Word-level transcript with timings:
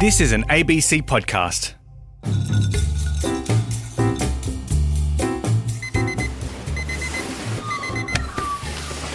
This 0.00 0.22
is 0.22 0.32
an 0.32 0.44
ABC 0.44 1.02
podcast. 1.02 1.74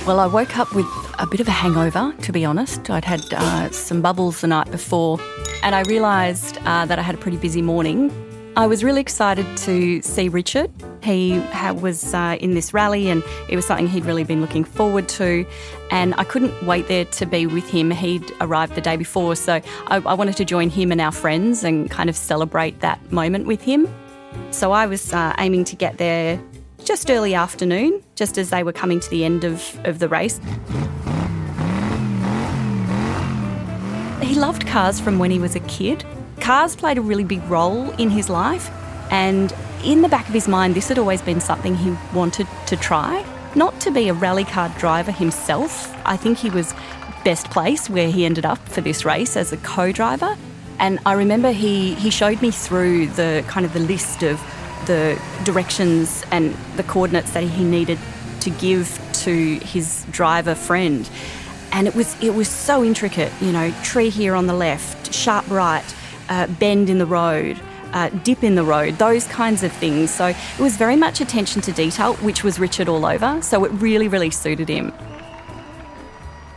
Well, 0.05 0.19
I 0.19 0.27
woke 0.27 0.59
up 0.59 0.75
with 0.75 0.85
a 1.17 1.25
bit 1.25 1.39
of 1.39 1.47
a 1.47 1.51
hangover, 1.51 2.13
to 2.21 2.31
be 2.31 2.45
honest. 2.45 2.87
I'd 2.91 3.03
had 3.03 3.21
uh, 3.33 3.71
some 3.71 4.03
bubbles 4.03 4.41
the 4.41 4.47
night 4.47 4.69
before, 4.69 5.19
and 5.63 5.73
I 5.73 5.81
realised 5.87 6.59
uh, 6.65 6.85
that 6.85 6.99
I 6.99 7.01
had 7.01 7.15
a 7.15 7.17
pretty 7.17 7.37
busy 7.37 7.63
morning. 7.63 8.11
I 8.57 8.67
was 8.67 8.85
really 8.85 9.01
excited 9.01 9.45
to 9.57 10.01
see 10.01 10.29
Richard. 10.29 10.71
He 11.03 11.39
was 11.73 12.13
uh, 12.13 12.37
in 12.39 12.53
this 12.53 12.73
rally, 12.73 13.09
and 13.09 13.21
it 13.49 13.57
was 13.57 13.65
something 13.65 13.85
he'd 13.85 14.05
really 14.05 14.23
been 14.23 14.39
looking 14.39 14.63
forward 14.63 15.09
to. 15.09 15.45
And 15.91 16.15
I 16.17 16.23
couldn't 16.23 16.65
wait 16.65 16.87
there 16.87 17.03
to 17.03 17.25
be 17.25 17.47
with 17.47 17.69
him. 17.69 17.91
He'd 17.91 18.23
arrived 18.39 18.75
the 18.75 18.81
day 18.81 18.95
before, 18.95 19.35
so 19.35 19.55
I, 19.87 19.97
I 19.97 20.13
wanted 20.13 20.37
to 20.37 20.45
join 20.45 20.69
him 20.69 20.93
and 20.93 21.01
our 21.01 21.11
friends 21.11 21.65
and 21.65 21.91
kind 21.91 22.09
of 22.09 22.15
celebrate 22.15 22.79
that 22.79 23.11
moment 23.11 23.45
with 23.45 23.61
him. 23.61 23.93
So 24.51 24.71
I 24.71 24.85
was 24.85 25.11
uh, 25.11 25.35
aiming 25.37 25.65
to 25.65 25.75
get 25.75 25.97
there 25.97 26.41
just 26.81 27.09
early 27.09 27.35
afternoon, 27.35 28.01
just 28.15 28.37
as 28.37 28.51
they 28.51 28.63
were 28.63 28.73
coming 28.73 29.01
to 29.01 29.09
the 29.09 29.25
end 29.25 29.43
of, 29.43 29.77
of 29.85 29.99
the 29.99 30.07
race. 30.07 30.39
He 34.21 34.35
loved 34.35 34.65
cars 34.65 35.01
from 35.01 35.19
when 35.19 35.29
he 35.29 35.39
was 35.39 35.55
a 35.55 35.61
kid. 35.61 36.05
Cars 36.39 36.75
played 36.75 36.97
a 36.97 37.01
really 37.01 37.23
big 37.23 37.43
role 37.45 37.91
in 37.91 38.09
his 38.09 38.29
life, 38.29 38.69
and 39.11 39.53
in 39.83 40.01
the 40.01 40.09
back 40.09 40.27
of 40.27 40.33
his 40.33 40.47
mind, 40.47 40.75
this 40.75 40.89
had 40.89 40.97
always 40.97 41.21
been 41.21 41.39
something 41.39 41.75
he 41.75 41.95
wanted 42.13 42.47
to 42.67 42.75
try. 42.75 43.23
Not 43.55 43.79
to 43.81 43.91
be 43.91 44.09
a 44.09 44.13
rally 44.13 44.43
car 44.43 44.69
driver 44.77 45.11
himself, 45.11 45.95
I 46.05 46.17
think 46.17 46.37
he 46.37 46.49
was 46.49 46.73
best 47.23 47.49
placed 47.49 47.89
where 47.89 48.09
he 48.09 48.25
ended 48.25 48.45
up 48.45 48.59
for 48.69 48.81
this 48.81 49.05
race 49.05 49.37
as 49.37 49.53
a 49.53 49.57
co 49.57 49.91
driver. 49.91 50.37
And 50.79 50.99
I 51.05 51.13
remember 51.13 51.51
he, 51.51 51.95
he 51.95 52.09
showed 52.09 52.41
me 52.41 52.51
through 52.51 53.07
the 53.07 53.43
kind 53.47 53.65
of 53.65 53.73
the 53.73 53.79
list 53.79 54.23
of 54.23 54.39
the 54.87 55.19
directions 55.43 56.23
and 56.31 56.53
the 56.75 56.83
coordinates 56.83 57.31
that 57.31 57.43
he 57.43 57.63
needed 57.63 57.97
to 58.41 58.49
give 58.49 58.99
to 59.13 59.55
his 59.59 60.05
driver 60.11 60.53
friend. 60.53 61.09
And 61.71 61.87
it 61.87 61.95
was 61.95 62.15
it 62.23 62.35
was 62.35 62.47
so 62.47 62.83
intricate, 62.83 63.31
you 63.41 63.51
know, 63.51 63.71
tree 63.83 64.09
here 64.09 64.35
on 64.35 64.47
the 64.47 64.53
left, 64.53 65.13
sharp 65.13 65.49
right, 65.49 65.83
uh, 66.29 66.47
bend 66.47 66.89
in 66.89 66.97
the 66.97 67.05
road, 67.05 67.59
uh, 67.93 68.09
dip 68.23 68.43
in 68.43 68.55
the 68.55 68.63
road, 68.63 68.97
those 68.97 69.27
kinds 69.27 69.63
of 69.63 69.71
things. 69.71 70.11
So 70.11 70.27
it 70.27 70.59
was 70.59 70.77
very 70.77 70.95
much 70.95 71.21
attention 71.21 71.61
to 71.63 71.71
detail, 71.71 72.15
which 72.15 72.43
was 72.43 72.59
Richard 72.59 72.89
all 72.89 73.05
over. 73.05 73.41
So 73.41 73.63
it 73.65 73.69
really, 73.73 74.07
really 74.07 74.31
suited 74.31 74.69
him. 74.69 74.93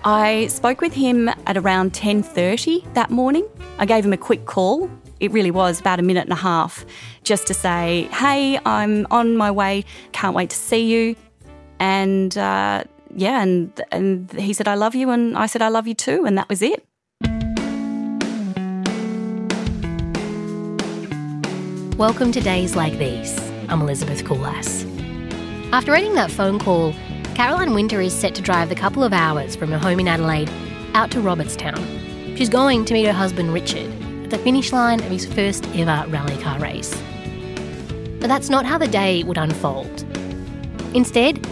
I 0.04 0.46
spoke 0.46 0.80
with 0.80 0.94
him 0.94 1.28
at 1.28 1.56
around 1.56 1.92
10:30 1.92 2.94
that 2.94 3.10
morning. 3.10 3.46
I 3.78 3.86
gave 3.86 4.04
him 4.04 4.12
a 4.12 4.16
quick 4.16 4.46
call 4.46 4.90
it 5.20 5.32
really 5.32 5.50
was 5.50 5.80
about 5.80 5.98
a 5.98 6.02
minute 6.02 6.24
and 6.24 6.32
a 6.32 6.36
half 6.36 6.84
just 7.24 7.46
to 7.48 7.54
say, 7.54 8.08
hey, 8.12 8.58
I'm 8.64 9.06
on 9.10 9.36
my 9.36 9.50
way, 9.50 9.84
can't 10.12 10.34
wait 10.34 10.50
to 10.50 10.56
see 10.56 10.86
you. 10.86 11.16
And 11.80 12.36
uh, 12.36 12.84
yeah, 13.14 13.42
and, 13.42 13.80
and 13.90 14.30
he 14.32 14.52
said, 14.52 14.68
I 14.68 14.74
love 14.74 14.94
you. 14.94 15.10
And 15.10 15.36
I 15.36 15.46
said, 15.46 15.62
I 15.62 15.68
love 15.68 15.86
you 15.86 15.94
too. 15.94 16.24
And 16.24 16.38
that 16.38 16.48
was 16.48 16.62
it. 16.62 16.87
Welcome 21.98 22.30
to 22.30 22.40
Days 22.40 22.76
Like 22.76 22.96
These. 22.96 23.36
I'm 23.68 23.82
Elizabeth 23.82 24.22
Kulas. 24.22 24.86
After 25.72 25.96
ending 25.96 26.14
that 26.14 26.30
phone 26.30 26.60
call, 26.60 26.94
Caroline 27.34 27.74
Winter 27.74 28.00
is 28.00 28.14
set 28.14 28.36
to 28.36 28.40
drive 28.40 28.68
the 28.68 28.76
couple 28.76 29.02
of 29.02 29.12
hours 29.12 29.56
from 29.56 29.72
her 29.72 29.78
home 29.78 29.98
in 29.98 30.06
Adelaide 30.06 30.48
out 30.94 31.10
to 31.10 31.18
Robertstown. 31.18 31.76
She's 32.38 32.48
going 32.48 32.84
to 32.84 32.94
meet 32.94 33.06
her 33.06 33.12
husband 33.12 33.52
Richard, 33.52 33.90
at 34.22 34.30
the 34.30 34.38
finish 34.38 34.72
line 34.72 35.00
of 35.00 35.10
his 35.10 35.26
first 35.26 35.66
ever 35.74 36.08
rally 36.08 36.40
car 36.40 36.60
race. 36.60 36.94
But 38.20 38.28
that's 38.28 38.48
not 38.48 38.64
how 38.64 38.78
the 38.78 38.86
day 38.86 39.24
would 39.24 39.36
unfold. 39.36 40.02
Instead, 40.94 41.44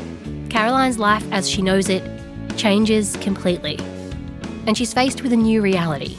Caroline's 0.48 1.00
life 1.00 1.26
as 1.32 1.50
she 1.50 1.60
knows 1.60 1.88
it 1.88 2.04
changes 2.56 3.16
completely, 3.16 3.80
and 4.68 4.78
she's 4.78 4.94
faced 4.94 5.24
with 5.24 5.32
a 5.32 5.36
new 5.36 5.60
reality. 5.60 6.14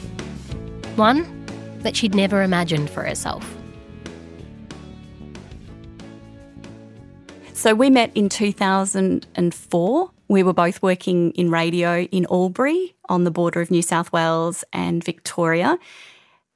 One 0.96 1.46
that 1.78 1.96
she'd 1.96 2.14
never 2.14 2.42
imagined 2.42 2.90
for 2.90 3.02
herself. 3.04 3.54
So 7.58 7.74
we 7.74 7.90
met 7.90 8.16
in 8.16 8.28
2004. 8.28 10.10
We 10.28 10.42
were 10.44 10.52
both 10.52 10.80
working 10.80 11.32
in 11.32 11.50
radio 11.50 12.02
in 12.02 12.24
Albury 12.30 12.94
on 13.08 13.24
the 13.24 13.32
border 13.32 13.60
of 13.60 13.68
New 13.68 13.82
South 13.82 14.12
Wales 14.12 14.62
and 14.72 15.02
Victoria. 15.02 15.76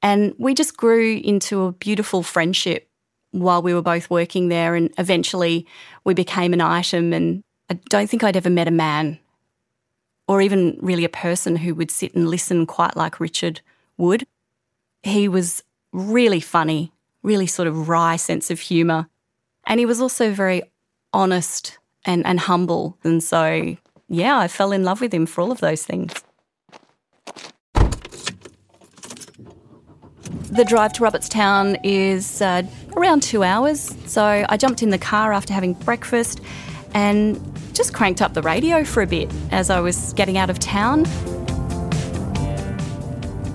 And 0.01 0.33
we 0.37 0.53
just 0.53 0.77
grew 0.77 1.19
into 1.21 1.65
a 1.65 1.73
beautiful 1.73 2.23
friendship 2.23 2.87
while 3.31 3.61
we 3.61 3.73
were 3.73 3.81
both 3.81 4.09
working 4.09 4.47
there. 4.47 4.75
And 4.75 4.93
eventually 4.97 5.67
we 6.05 6.13
became 6.13 6.53
an 6.53 6.61
item. 6.61 7.11
And 7.11 7.43
I 7.69 7.73
don't 7.89 8.09
think 8.09 8.23
I'd 8.23 8.37
ever 8.37 8.49
met 8.49 8.69
a 8.69 8.71
man 8.71 9.19
or 10.29 10.41
even 10.41 10.77
really 10.81 11.03
a 11.03 11.09
person 11.09 11.57
who 11.57 11.75
would 11.75 11.91
sit 11.91 12.15
and 12.15 12.29
listen 12.29 12.65
quite 12.65 12.95
like 12.95 13.19
Richard 13.19 13.59
would. 13.97 14.25
He 15.03 15.27
was 15.27 15.63
really 15.91 16.39
funny, 16.39 16.93
really 17.23 17.45
sort 17.45 17.67
of 17.67 17.89
wry 17.89 18.15
sense 18.15 18.49
of 18.49 18.61
humour. 18.61 19.09
And 19.65 19.81
he 19.81 19.85
was 19.85 19.99
also 19.99 20.31
very 20.31 20.63
honest 21.13 21.77
and, 22.05 22.25
and 22.25 22.39
humble. 22.39 22.97
And 23.03 23.23
so, 23.23 23.75
yeah, 24.07 24.37
I 24.37 24.47
fell 24.47 24.71
in 24.71 24.83
love 24.83 25.01
with 25.01 25.13
him 25.13 25.25
for 25.25 25.41
all 25.41 25.51
of 25.51 25.59
those 25.59 25.83
things. 25.83 26.13
The 30.51 30.63
drive 30.65 30.93
to 30.93 31.01
Robertstown 31.01 31.79
is 31.83 32.41
uh, 32.41 32.61
around 32.95 33.23
two 33.23 33.43
hours. 33.43 33.95
So 34.05 34.45
I 34.47 34.57
jumped 34.57 34.83
in 34.83 34.89
the 34.89 34.99
car 34.99 35.33
after 35.33 35.51
having 35.53 35.73
breakfast 35.73 36.41
and 36.93 37.39
just 37.73 37.93
cranked 37.93 38.21
up 38.21 38.35
the 38.35 38.43
radio 38.43 38.83
for 38.83 39.01
a 39.01 39.07
bit 39.07 39.31
as 39.51 39.71
I 39.71 39.79
was 39.79 40.13
getting 40.13 40.37
out 40.37 40.51
of 40.51 40.59
town. 40.59 41.05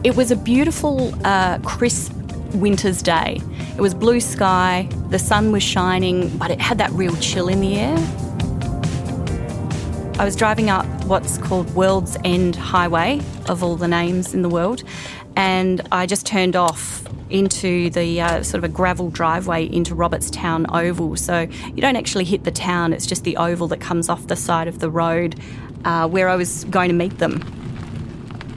It 0.02 0.16
was 0.16 0.30
a 0.30 0.36
beautiful, 0.36 1.12
uh, 1.24 1.58
crisp 1.60 2.12
winter's 2.54 3.02
day. 3.02 3.40
It 3.78 3.80
was 3.80 3.94
blue 3.94 4.18
sky, 4.18 4.88
the 5.08 5.20
sun 5.20 5.52
was 5.52 5.62
shining, 5.62 6.36
but 6.36 6.50
it 6.50 6.60
had 6.60 6.78
that 6.78 6.90
real 6.90 7.14
chill 7.18 7.46
in 7.46 7.60
the 7.60 7.76
air. 7.76 7.96
I 10.18 10.24
was 10.24 10.34
driving 10.34 10.68
up 10.68 10.84
what's 11.04 11.38
called 11.38 11.72
World's 11.76 12.16
End 12.24 12.56
Highway, 12.56 13.20
of 13.48 13.62
all 13.62 13.76
the 13.76 13.86
names 13.86 14.34
in 14.34 14.42
the 14.42 14.48
world, 14.48 14.82
and 15.36 15.80
I 15.92 16.06
just 16.06 16.26
turned 16.26 16.56
off 16.56 17.06
into 17.30 17.88
the 17.90 18.20
uh, 18.20 18.42
sort 18.42 18.64
of 18.64 18.68
a 18.68 18.72
gravel 18.74 19.10
driveway 19.10 19.72
into 19.72 19.94
Robertstown 19.94 20.66
Oval. 20.74 21.14
So 21.14 21.42
you 21.42 21.80
don't 21.80 21.94
actually 21.94 22.24
hit 22.24 22.42
the 22.42 22.50
town, 22.50 22.92
it's 22.92 23.06
just 23.06 23.22
the 23.22 23.36
oval 23.36 23.68
that 23.68 23.80
comes 23.80 24.08
off 24.08 24.26
the 24.26 24.34
side 24.34 24.66
of 24.66 24.80
the 24.80 24.90
road 24.90 25.38
uh, 25.84 26.08
where 26.08 26.28
I 26.28 26.34
was 26.34 26.64
going 26.64 26.88
to 26.88 26.94
meet 26.96 27.18
them. 27.18 27.44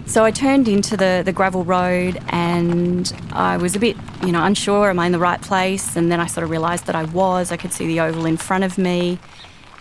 So 0.08 0.26
I 0.26 0.32
turned 0.32 0.68
into 0.68 0.98
the, 0.98 1.22
the 1.24 1.32
gravel 1.32 1.64
road 1.64 2.20
and 2.30 3.14
I 3.34 3.58
was 3.58 3.76
a 3.76 3.80
bit, 3.80 3.96
you 4.24 4.32
know, 4.32 4.44
unsure, 4.44 4.90
am 4.90 5.00
I 5.00 5.06
in 5.08 5.12
the 5.12 5.20
right 5.20 5.42
place? 5.42 5.96
And 5.96 6.12
then 6.12 6.20
I 6.20 6.28
sort 6.28 6.44
of 6.44 6.50
realised 6.50 6.86
that 6.86 6.96
I 6.96 7.06
was. 7.06 7.52
I 7.52 7.58
could 7.58 7.74
see 7.74 7.88
the 7.88 8.00
oval 8.00 8.26
in 8.26 8.38
front 8.38 8.64
of 8.64 8.78
me. 8.78 9.20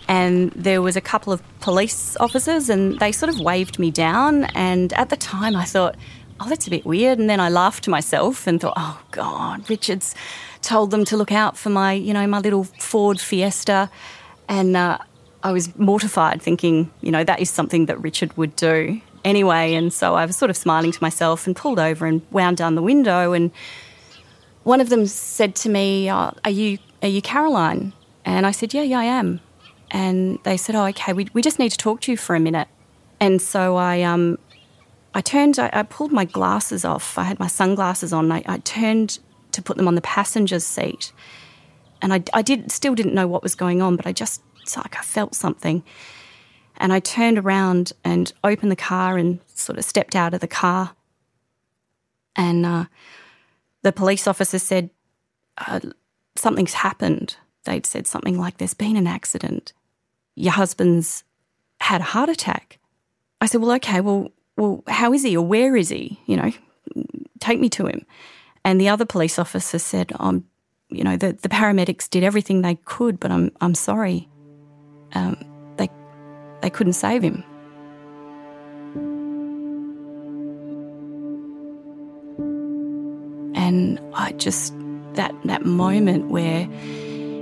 And 0.09 0.51
there 0.53 0.83
was 0.83 0.97
a 0.97 1.01
couple 1.01 1.33
of 1.33 1.43
police 1.61 2.17
officers 2.19 2.69
and 2.69 2.99
they 2.99 3.13
sort 3.13 3.33
of 3.33 3.41
waved 3.41 3.79
me 3.79 3.91
down. 3.91 4.45
And 4.57 4.93
at 4.95 5.09
the 5.09 5.17
time 5.17 5.55
I 5.55 5.65
thought, 5.65 5.97
oh, 6.41 6.49
that's 6.49 6.67
a 6.67 6.71
bit 6.71 6.85
weird. 6.85 7.19
And 7.19 7.31
then 7.31 7.39
I 7.39 7.49
laughed 7.49 7.85
to 7.85 7.91
myself 7.91 8.47
and 8.47 8.61
thought, 8.61 8.75
oh, 8.77 9.01
God, 9.13 9.69
Richard's 9.69 10.15
told 10.63 10.91
them 10.91 11.05
to 11.07 11.17
look 11.17 11.33
out 11.33 11.57
for 11.57 11.71
my, 11.71 11.93
you 11.93 12.13
know, 12.13 12.27
my 12.27 12.41
little 12.41 12.65
Ford 12.65 13.21
Fiesta. 13.21 13.91
And 14.49 14.77
uh, 14.77 14.99
I 15.43 15.53
was 15.53 15.77
mortified, 15.79 16.43
thinking, 16.43 16.91
you 17.03 17.13
know, 17.13 17.25
that 17.25 17.41
is 17.41 17.51
something 17.51 17.87
that 17.87 18.01
Richard 18.01 18.37
would 18.37 18.57
do 18.57 19.01
anyway. 19.25 19.75
And 19.75 19.93
so 19.93 20.15
I 20.15 20.27
was 20.27 20.37
sort 20.37 20.51
of 20.51 20.57
smiling 20.57 20.93
to 20.93 21.03
myself 21.03 21.47
and 21.47 21.55
pulled 21.55 21.79
over 21.79 22.07
and 22.07 22.23
wound 22.31 22.57
down 22.57 22.75
the 22.75 22.83
window. 22.83 23.33
And 23.33 23.51
one 24.71 24.81
of 24.81 24.89
them 24.89 25.05
said 25.05 25.57
to 25.57 25.69
me, 25.69 26.11
oh, 26.13 26.33
"Are 26.45 26.51
you 26.51 26.79
are 27.03 27.09
you 27.09 27.21
Caroline?" 27.21 27.93
And 28.25 28.47
I 28.47 28.53
said, 28.53 28.73
"Yeah, 28.73 28.83
yeah, 28.85 29.01
I 29.01 29.05
am." 29.21 29.41
And 29.91 30.39
they 30.45 30.57
said, 30.57 30.77
"Oh, 30.77 30.87
okay. 30.93 31.13
We 31.13 31.27
we 31.33 31.43
just 31.43 31.59
need 31.59 31.71
to 31.71 31.77
talk 31.77 32.01
to 32.03 32.13
you 32.13 32.17
for 32.17 32.37
a 32.37 32.41
minute." 32.41 32.69
And 33.19 33.43
so 33.43 33.77
I 33.77 34.03
um 34.03 34.39
I 35.13 35.21
turned, 35.21 35.59
I, 35.59 35.71
I, 35.73 35.83
pulled 35.83 36.13
my 36.13 36.25
glasses 36.25 36.85
off. 36.85 37.19
I 37.19 37.25
had 37.25 37.41
my 37.41 37.49
sunglasses 37.49 38.13
on. 38.13 38.31
I, 38.31 38.45
I, 38.47 38.59
turned 38.59 39.19
to 39.51 39.61
put 39.61 39.77
them 39.77 39.89
on 39.89 39.97
the 39.97 40.01
passenger's 40.01 40.65
seat. 40.65 41.13
And 42.01 42.15
I, 42.15 42.23
I 42.33 42.43
did, 42.43 42.71
still 42.71 42.95
didn't 42.95 43.13
know 43.13 43.27
what 43.27 43.43
was 43.43 43.57
going 43.57 43.83
on, 43.83 43.97
but 43.97 44.07
I 44.07 44.13
just, 44.13 44.41
it's 44.63 44.77
like 44.77 44.97
I 44.97 45.03
felt 45.03 45.35
something. 45.35 45.83
And 46.77 46.93
I 46.93 47.01
turned 47.01 47.39
around 47.39 47.93
and 48.05 48.33
opened 48.45 48.71
the 48.71 48.77
car 48.77 49.19
and 49.19 49.41
sort 49.49 49.79
of 49.79 49.85
stepped 49.85 50.15
out 50.15 50.33
of 50.33 50.41
the 50.41 50.47
car. 50.63 50.95
And 52.37 52.65
uh, 52.65 52.85
the 53.83 53.93
police 53.93 54.27
officer 54.27 54.59
said, 54.59 54.91
uh, 55.59 55.81
Something's 56.37 56.75
happened. 56.75 57.37
They'd 57.65 57.85
said 57.87 58.07
something 58.07 58.39
like, 58.39 58.59
There's 58.59 58.75
been 58.75 58.97
an 58.97 59.07
accident. 59.07 59.73
Your 60.37 60.53
husband's 60.53 61.25
had 61.81 62.01
a 62.01 62.05
heart 62.05 62.29
attack. 62.29 62.79
I 63.41 63.47
said, 63.47 63.61
Well, 63.61 63.73
okay, 63.73 64.01
well, 64.01 64.31
well, 64.57 64.85
how 64.89 65.13
is 65.13 65.23
he 65.23 65.37
or 65.37 65.45
where 65.45 65.77
is 65.77 65.89
he? 65.89 66.21
You 66.27 66.37
know, 66.37 66.53
take 67.41 67.61
me 67.61 67.69
to 67.71 67.87
him. 67.87 68.05
And 68.65 68.81
the 68.81 68.89
other 68.89 69.07
police 69.07 69.39
officer 69.39 69.79
said, 69.79 70.13
um, 70.21 70.45
you 70.91 71.03
know, 71.03 71.17
the, 71.17 71.33
the 71.33 71.49
paramedics 71.49 72.11
did 72.11 72.23
everything 72.23 72.63
they 72.63 72.75
could, 72.85 73.19
but 73.19 73.31
I'm, 73.31 73.51
I'm 73.61 73.75
sorry. 73.75 74.29
Um, 75.15 75.43
they, 75.77 75.89
they 76.61 76.71
couldn't 76.71 76.93
save 76.93 77.23
him. 77.23 77.43
And 83.71 84.01
I 84.15 84.33
just, 84.33 84.75
that, 85.13 85.33
that 85.45 85.65
moment 85.65 86.29
where 86.29 86.63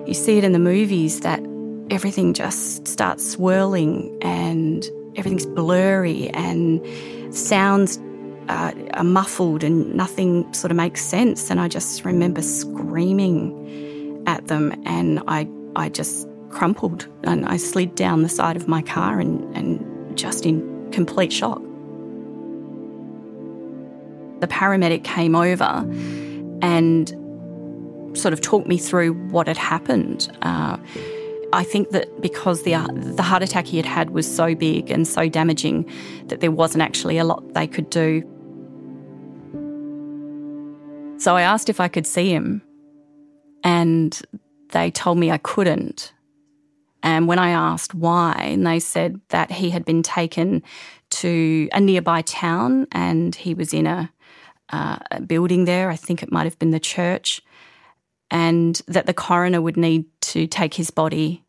you 0.07 0.13
see 0.13 0.37
it 0.37 0.45
in 0.45 0.53
the 0.53 0.59
movies 0.59 1.21
that 1.21 1.43
everything 1.91 2.35
just 2.35 2.87
starts 2.87 3.31
swirling 3.31 4.15
and 4.21 4.87
everything's 5.17 5.47
blurry 5.47 6.29
and 6.29 6.87
sounds 7.35 7.99
uh, 8.51 8.75
are 8.93 9.05
muffled 9.05 9.65
and 9.65 9.95
nothing 9.95 10.53
sort 10.53 10.71
of 10.71 10.77
makes 10.77 11.03
sense. 11.03 11.51
And 11.51 11.63
I 11.63 11.67
just 11.67 12.05
remember 12.05 12.43
screaming 12.43 14.23
at 14.27 14.49
them 14.49 14.79
and 14.85 15.23
I, 15.29 15.49
I 15.77 15.89
just 15.89 16.29
crumpled 16.51 17.09
and 17.25 17.47
I 17.47 17.57
slid 17.57 17.95
down 17.95 18.23
the 18.23 18.29
side 18.29 18.57
of 18.57 18.69
my 18.69 18.83
car 18.83 19.19
and, 19.19 19.57
and 19.57 20.19
just 20.19 20.45
in 20.45 20.91
complete 20.93 21.33
shock. 21.33 21.63
The 24.41 24.47
paramedic 24.47 25.05
came 25.05 25.35
over 25.35 25.85
and 26.63 27.09
sort 28.17 28.33
of 28.33 28.41
talked 28.41 28.67
me 28.67 28.79
through 28.79 29.15
what 29.31 29.47
had 29.47 29.57
happened. 29.57 30.31
Uh, 30.43 30.77
I 31.53 31.65
think 31.65 31.91
that 31.91 32.21
because 32.21 32.63
the 32.63 32.75
the 33.17 33.23
heart 33.23 33.43
attack 33.43 33.67
he 33.67 33.77
had 33.79 33.87
had 33.87 34.11
was 34.11 34.33
so 34.33 34.55
big 34.55 34.91
and 34.91 35.07
so 35.07 35.29
damaging 35.29 35.91
that 36.27 36.41
there 36.41 36.51
wasn't 36.51 36.83
actually 36.83 37.19
a 37.19 37.25
lot 37.25 37.55
they 37.55 37.67
could 37.67 37.89
do. 37.91 38.23
So 41.19 41.37
I 41.37 41.43
asked 41.43 41.69
if 41.69 41.81
I 41.81 41.89
could 41.89 42.07
see 42.07 42.31
him, 42.31 42.63
and 43.65 44.21
they 44.71 44.91
told 44.91 45.19
me 45.19 45.31
I 45.31 45.39
couldn't. 45.39 46.13
And 47.03 47.27
when 47.27 47.39
I 47.39 47.51
asked 47.51 47.95
why, 47.95 48.35
and 48.53 48.67
they 48.67 48.81
said 48.81 49.21
that 49.29 49.51
he 49.51 49.71
had 49.71 49.85
been 49.85 50.03
taken 50.03 50.63
to 51.11 51.69
a 51.73 51.81
nearby 51.81 52.23
town 52.23 52.87
and 52.93 53.35
he 53.35 53.55
was 53.55 53.73
in 53.73 53.87
a, 53.87 54.11
uh, 54.71 54.99
building 55.27 55.65
there. 55.65 55.91
I 55.91 55.97
think 55.97 56.23
it 56.23 56.33
might 56.33 56.45
have 56.45 56.59
been 56.59 56.71
the 56.71 56.81
church 56.81 57.43
and 58.31 58.81
that 58.87 59.07
the 59.07 59.15
coroner 59.15 59.61
would 59.61 59.77
need 59.77 60.05
to 60.21 60.47
take 60.47 60.75
his 60.75 60.91
body 60.91 61.45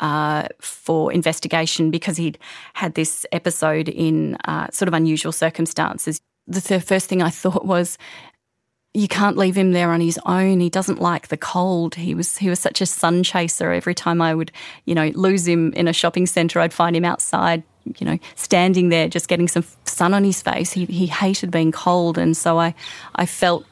uh, 0.00 0.48
for 0.60 1.12
investigation 1.12 1.90
because 1.90 2.16
he'd 2.16 2.38
had 2.74 2.94
this 2.94 3.24
episode 3.32 3.88
in 3.88 4.36
uh, 4.44 4.68
sort 4.70 4.88
of 4.88 4.94
unusual 4.94 5.32
circumstances. 5.32 6.20
The 6.46 6.60
th- 6.60 6.82
first 6.82 7.08
thing 7.08 7.22
I 7.22 7.30
thought 7.30 7.64
was, 7.64 7.96
you 8.92 9.08
can't 9.08 9.36
leave 9.36 9.56
him 9.56 9.72
there 9.72 9.92
on 9.92 10.00
his 10.00 10.20
own. 10.24 10.60
He 10.60 10.70
doesn't 10.70 11.00
like 11.00 11.28
the 11.28 11.36
cold. 11.36 11.96
He 11.96 12.14
was 12.14 12.36
he 12.36 12.48
was 12.48 12.60
such 12.60 12.80
a 12.80 12.86
sun 12.86 13.24
chaser. 13.24 13.72
Every 13.72 13.94
time 13.94 14.22
I 14.22 14.34
would, 14.34 14.52
you 14.84 14.94
know, 14.94 15.08
lose 15.14 15.48
him 15.48 15.72
in 15.72 15.88
a 15.88 15.92
shopping 15.92 16.26
centre, 16.26 16.60
I'd 16.60 16.72
find 16.72 16.94
him 16.94 17.04
outside, 17.04 17.64
you 17.98 18.06
know, 18.06 18.18
standing 18.34 18.88
there 18.88 19.08
just 19.08 19.28
getting 19.28 19.48
some 19.48 19.64
sun 19.84 20.14
on 20.14 20.24
his 20.24 20.42
face. 20.42 20.72
He 20.72 20.84
he 20.86 21.06
hated 21.06 21.50
being 21.50 21.72
cold, 21.72 22.18
and 22.18 22.36
so 22.36 22.58
I 22.58 22.74
I 23.14 23.26
felt 23.26 23.64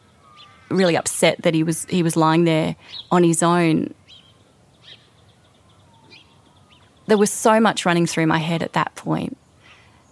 really 0.69 0.97
upset 0.97 1.43
that 1.43 1.55
he 1.55 1.63
was 1.63 1.85
he 1.87 2.03
was 2.03 2.17
lying 2.17 2.45
there 2.45 2.77
on 3.11 3.23
his 3.23 3.43
own. 3.43 3.95
There 7.07 7.19
was 7.19 7.31
so 7.31 7.61
much 7.61 7.85
running 7.85 8.07
through 8.07 8.27
my 8.27 8.39
head 8.39 8.63
at 8.63 8.73
that 8.75 8.95
point. 8.95 9.37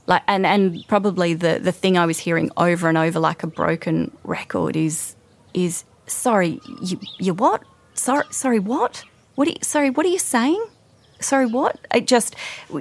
Like 0.06 0.22
and, 0.26 0.44
and 0.44 0.84
probably 0.88 1.34
the, 1.34 1.60
the 1.62 1.72
thing 1.72 1.96
I 1.96 2.04
was 2.04 2.18
hearing 2.18 2.50
over 2.56 2.88
and 2.88 2.98
over 2.98 3.20
like 3.20 3.42
a 3.42 3.46
broken 3.46 4.16
record 4.24 4.76
is 4.76 5.14
is 5.54 5.84
sorry, 6.06 6.60
you 6.82 7.00
you 7.18 7.34
what? 7.34 7.62
Sorry 7.94 8.24
sorry 8.30 8.58
what? 8.58 9.04
What 9.36 9.48
you, 9.48 9.54
sorry, 9.62 9.90
what 9.90 10.04
are 10.04 10.10
you 10.10 10.18
saying? 10.18 10.62
Sorry, 11.20 11.46
what? 11.46 11.78
I 11.90 12.00
just, 12.00 12.34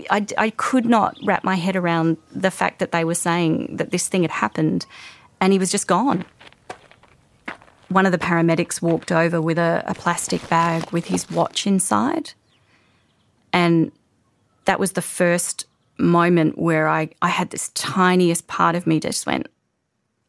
I, 0.09 0.25
I 0.37 0.49
could 0.51 0.85
not 0.85 1.17
wrap 1.23 1.43
my 1.43 1.55
head 1.55 1.75
around 1.75 2.17
the 2.31 2.51
fact 2.51 2.79
that 2.79 2.91
they 2.91 3.03
were 3.03 3.15
saying 3.15 3.75
that 3.77 3.91
this 3.91 4.07
thing 4.07 4.21
had 4.21 4.31
happened 4.31 4.85
and 5.41 5.51
he 5.53 5.59
was 5.59 5.71
just 5.71 5.87
gone 5.87 6.25
one 7.89 8.05
of 8.05 8.11
the 8.11 8.17
paramedics 8.17 8.81
walked 8.81 9.11
over 9.11 9.41
with 9.41 9.57
a, 9.57 9.83
a, 9.87 9.93
plastic 9.93 10.47
bag 10.47 10.89
with 10.91 11.05
his 11.05 11.29
watch 11.29 11.65
inside. 11.67 12.33
And 13.51 13.91
that 14.65 14.79
was 14.79 14.93
the 14.93 15.01
first 15.01 15.65
moment 15.97 16.57
where 16.57 16.87
I, 16.87 17.09
I 17.21 17.29
had 17.29 17.49
this 17.49 17.69
tiniest 17.69 18.47
part 18.47 18.75
of 18.75 18.85
me 18.87 18.99
just 18.99 19.25
went, 19.25 19.47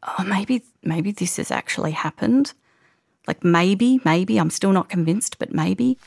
oh, 0.03 0.23
maybe, 0.23 0.63
maybe 0.83 1.11
this 1.11 1.37
has 1.37 1.51
actually 1.51 1.91
happened. 1.91 2.53
Like 3.27 3.43
maybe, 3.43 4.01
maybe, 4.03 4.37
I'm 4.39 4.49
still 4.49 4.71
not 4.71 4.89
convinced, 4.89 5.37
but 5.37 5.53
maybe. 5.53 5.99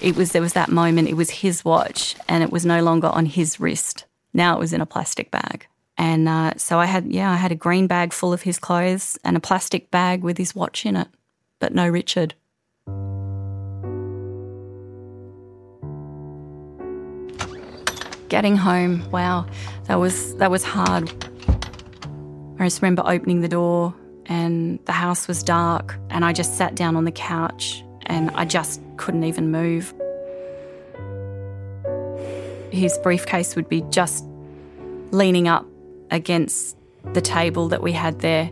It 0.00 0.16
was, 0.16 0.32
there 0.32 0.42
was 0.42 0.54
that 0.54 0.70
moment, 0.70 1.08
it 1.08 1.14
was 1.14 1.30
his 1.30 1.64
watch 1.64 2.16
and 2.28 2.42
it 2.42 2.50
was 2.50 2.66
no 2.66 2.82
longer 2.82 3.08
on 3.08 3.26
his 3.26 3.60
wrist. 3.60 4.04
Now 4.32 4.56
it 4.56 4.58
was 4.58 4.72
in 4.72 4.80
a 4.80 4.86
plastic 4.86 5.30
bag. 5.30 5.66
And 5.96 6.28
uh, 6.28 6.54
so 6.56 6.80
I 6.80 6.86
had, 6.86 7.06
yeah, 7.12 7.30
I 7.30 7.36
had 7.36 7.52
a 7.52 7.56
green 7.56 7.86
bag 7.86 8.12
full 8.12 8.32
of 8.32 8.42
his 8.42 8.58
clothes 8.58 9.16
and 9.24 9.36
a 9.36 9.40
plastic 9.40 9.90
bag 9.90 10.22
with 10.22 10.38
his 10.38 10.54
watch 10.54 10.84
in 10.84 10.96
it, 10.96 11.08
but 11.60 11.72
no 11.72 11.86
Richard. 11.86 12.34
Getting 18.28 18.56
home, 18.56 19.08
wow, 19.12 19.46
that 19.84 19.96
was 19.96 20.34
that 20.36 20.50
was 20.50 20.64
hard. 20.64 21.12
I 22.58 22.64
just 22.64 22.82
remember 22.82 23.02
opening 23.06 23.42
the 23.42 23.48
door 23.48 23.94
and 24.26 24.80
the 24.86 24.92
house 24.92 25.28
was 25.28 25.42
dark 25.44 25.96
and 26.10 26.24
I 26.24 26.32
just 26.32 26.56
sat 26.56 26.74
down 26.74 26.96
on 26.96 27.04
the 27.04 27.12
couch 27.12 27.84
and 28.06 28.30
I 28.32 28.44
just 28.44 28.80
couldn't 28.96 29.24
even 29.24 29.50
move. 29.50 29.94
His 32.70 32.98
briefcase 32.98 33.54
would 33.56 33.68
be 33.68 33.82
just 33.90 34.24
leaning 35.10 35.48
up 35.48 35.66
against 36.10 36.76
the 37.12 37.20
table 37.20 37.68
that 37.68 37.82
we 37.82 37.92
had 37.92 38.20
there. 38.20 38.50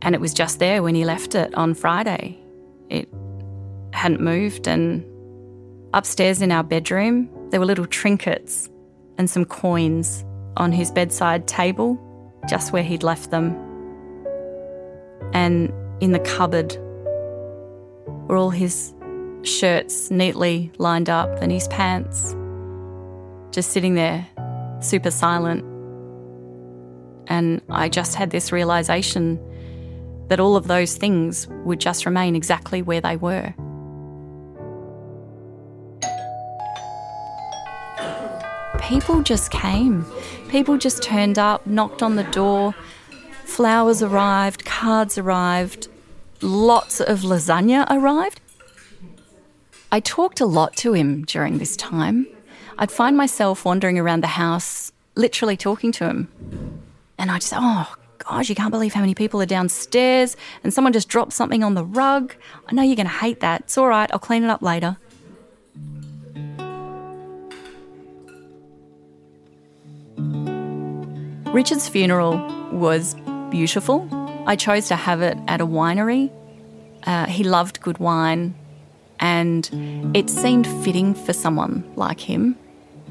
And 0.00 0.14
it 0.14 0.20
was 0.20 0.34
just 0.34 0.58
there 0.58 0.82
when 0.82 0.94
he 0.94 1.04
left 1.04 1.34
it 1.34 1.54
on 1.54 1.74
Friday. 1.74 2.38
It 2.88 3.08
hadn't 3.92 4.20
moved. 4.20 4.66
And 4.66 5.04
upstairs 5.94 6.42
in 6.42 6.50
our 6.50 6.64
bedroom, 6.64 7.28
there 7.50 7.60
were 7.60 7.66
little 7.66 7.86
trinkets 7.86 8.68
and 9.18 9.28
some 9.28 9.44
coins 9.44 10.24
on 10.56 10.72
his 10.72 10.90
bedside 10.90 11.46
table, 11.46 11.98
just 12.48 12.72
where 12.72 12.82
he'd 12.82 13.02
left 13.02 13.30
them. 13.30 13.54
And 15.34 15.72
in 16.00 16.12
the 16.12 16.18
cupboard 16.20 16.76
were 18.06 18.36
all 18.36 18.50
his 18.50 18.94
shirts 19.42 20.10
neatly 20.10 20.70
lined 20.78 21.10
up 21.10 21.28
and 21.40 21.50
his 21.50 21.68
pants, 21.68 22.34
just 23.50 23.70
sitting 23.70 23.94
there, 23.94 24.26
super 24.80 25.10
silent. 25.10 25.64
And 27.28 27.62
I 27.68 27.88
just 27.88 28.14
had 28.14 28.30
this 28.30 28.52
realization 28.52 29.40
that 30.28 30.40
all 30.40 30.56
of 30.56 30.66
those 30.66 30.96
things 30.96 31.46
would 31.64 31.80
just 31.80 32.06
remain 32.06 32.36
exactly 32.36 32.82
where 32.82 33.00
they 33.00 33.16
were. 33.16 33.54
People 38.80 39.22
just 39.22 39.50
came. 39.50 40.04
People 40.48 40.76
just 40.76 41.02
turned 41.02 41.38
up, 41.38 41.66
knocked 41.66 42.02
on 42.02 42.16
the 42.16 42.24
door, 42.24 42.74
flowers 43.44 44.02
arrived, 44.02 44.64
cards 44.64 45.16
arrived, 45.16 45.88
lots 46.42 47.00
of 47.00 47.20
lasagna 47.20 47.86
arrived. 47.90 48.40
I 49.90 50.00
talked 50.00 50.40
a 50.40 50.46
lot 50.46 50.74
to 50.76 50.94
him 50.94 51.24
during 51.24 51.58
this 51.58 51.76
time. 51.76 52.26
I'd 52.78 52.90
find 52.90 53.16
myself 53.16 53.64
wandering 53.64 53.98
around 53.98 54.22
the 54.22 54.28
house, 54.28 54.92
literally 55.14 55.56
talking 55.56 55.92
to 55.92 56.06
him. 56.06 56.28
And 57.18 57.30
I 57.30 57.36
just, 57.36 57.48
say, 57.48 57.56
oh, 57.58 57.94
gosh, 58.18 58.48
you 58.48 58.54
can't 58.54 58.70
believe 58.70 58.94
how 58.94 59.00
many 59.00 59.14
people 59.14 59.40
are 59.42 59.46
downstairs 59.46 60.36
and 60.64 60.72
someone 60.72 60.92
just 60.92 61.08
dropped 61.08 61.32
something 61.32 61.62
on 61.62 61.74
the 61.74 61.84
rug. 61.84 62.34
I 62.66 62.74
know 62.74 62.82
you're 62.82 62.96
going 62.96 63.06
to 63.06 63.12
hate 63.12 63.40
that. 63.40 63.62
It's 63.62 63.76
all 63.76 63.88
right, 63.88 64.10
I'll 64.12 64.18
clean 64.18 64.44
it 64.44 64.50
up 64.50 64.62
later. 64.62 64.96
Richard's 71.52 71.86
funeral 71.86 72.38
was 72.72 73.14
beautiful. 73.50 74.08
I 74.46 74.56
chose 74.56 74.88
to 74.88 74.96
have 74.96 75.22
it 75.22 75.38
at 75.48 75.60
a 75.60 75.66
winery. 75.66 76.30
Uh, 77.04 77.26
he 77.26 77.44
loved 77.44 77.80
good 77.80 77.98
wine, 77.98 78.54
and 79.20 79.68
it 80.14 80.30
seemed 80.30 80.66
fitting 80.84 81.14
for 81.14 81.32
someone 81.32 81.84
like 81.96 82.20
him. 82.20 82.56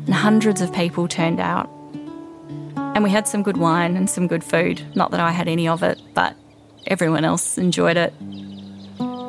And 0.05 0.13
hundreds 0.13 0.61
of 0.61 0.73
people 0.73 1.07
turned 1.07 1.39
out 1.39 1.69
and 2.93 3.03
we 3.03 3.09
had 3.09 3.27
some 3.27 3.41
good 3.41 3.57
wine 3.57 3.95
and 3.95 4.09
some 4.09 4.27
good 4.27 4.43
food. 4.43 4.83
Not 4.95 5.11
that 5.11 5.19
I 5.19 5.31
had 5.31 5.47
any 5.47 5.67
of 5.67 5.81
it, 5.81 6.01
but 6.13 6.35
everyone 6.88 7.23
else 7.23 7.57
enjoyed 7.57 7.95
it. 7.95 8.13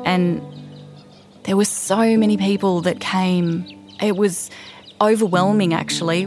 And 0.05 0.43
there 1.45 1.57
were 1.57 1.65
so 1.65 2.17
many 2.17 2.37
people 2.37 2.81
that 2.83 2.99
came. 3.01 3.65
It 4.01 4.17
was 4.17 4.51
overwhelming, 5.01 5.75
actually. 5.75 6.27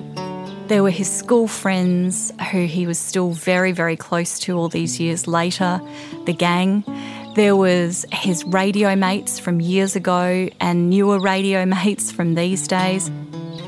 There 0.67 0.81
were 0.81 0.89
his 0.89 1.11
school 1.11 1.47
friends 1.47 2.33
who 2.51 2.65
he 2.65 2.87
was 2.87 2.97
still 2.97 3.29
very, 3.29 3.71
very 3.71 3.95
close 3.95 4.39
to 4.39 4.57
all 4.57 4.67
these 4.67 4.99
years 4.99 5.27
later, 5.27 5.79
the 6.25 6.33
gang. 6.33 6.83
There 7.35 7.55
was 7.55 8.03
his 8.11 8.43
radio 8.45 8.95
mates 8.95 9.37
from 9.37 9.61
years 9.61 9.95
ago 9.95 10.49
and 10.59 10.89
newer 10.89 11.19
radio 11.19 11.65
mates 11.77 12.11
from 12.11 12.33
these 12.33 12.67
days. 12.67 13.11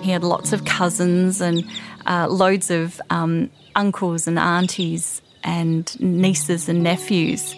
He 0.01 0.10
had 0.10 0.24
lots 0.24 0.54
of 0.54 0.66
cousins 0.66 1.39
and 1.39 1.63
uh, 2.08 2.30
loads 2.30 2.72
of 2.72 3.00
um, 3.12 3.51
uncles 3.75 4.27
and 4.27 4.39
aunties 4.39 5.22
and 5.44 6.00
nieces 6.00 6.68
and 6.68 6.82
nephews. 6.82 7.56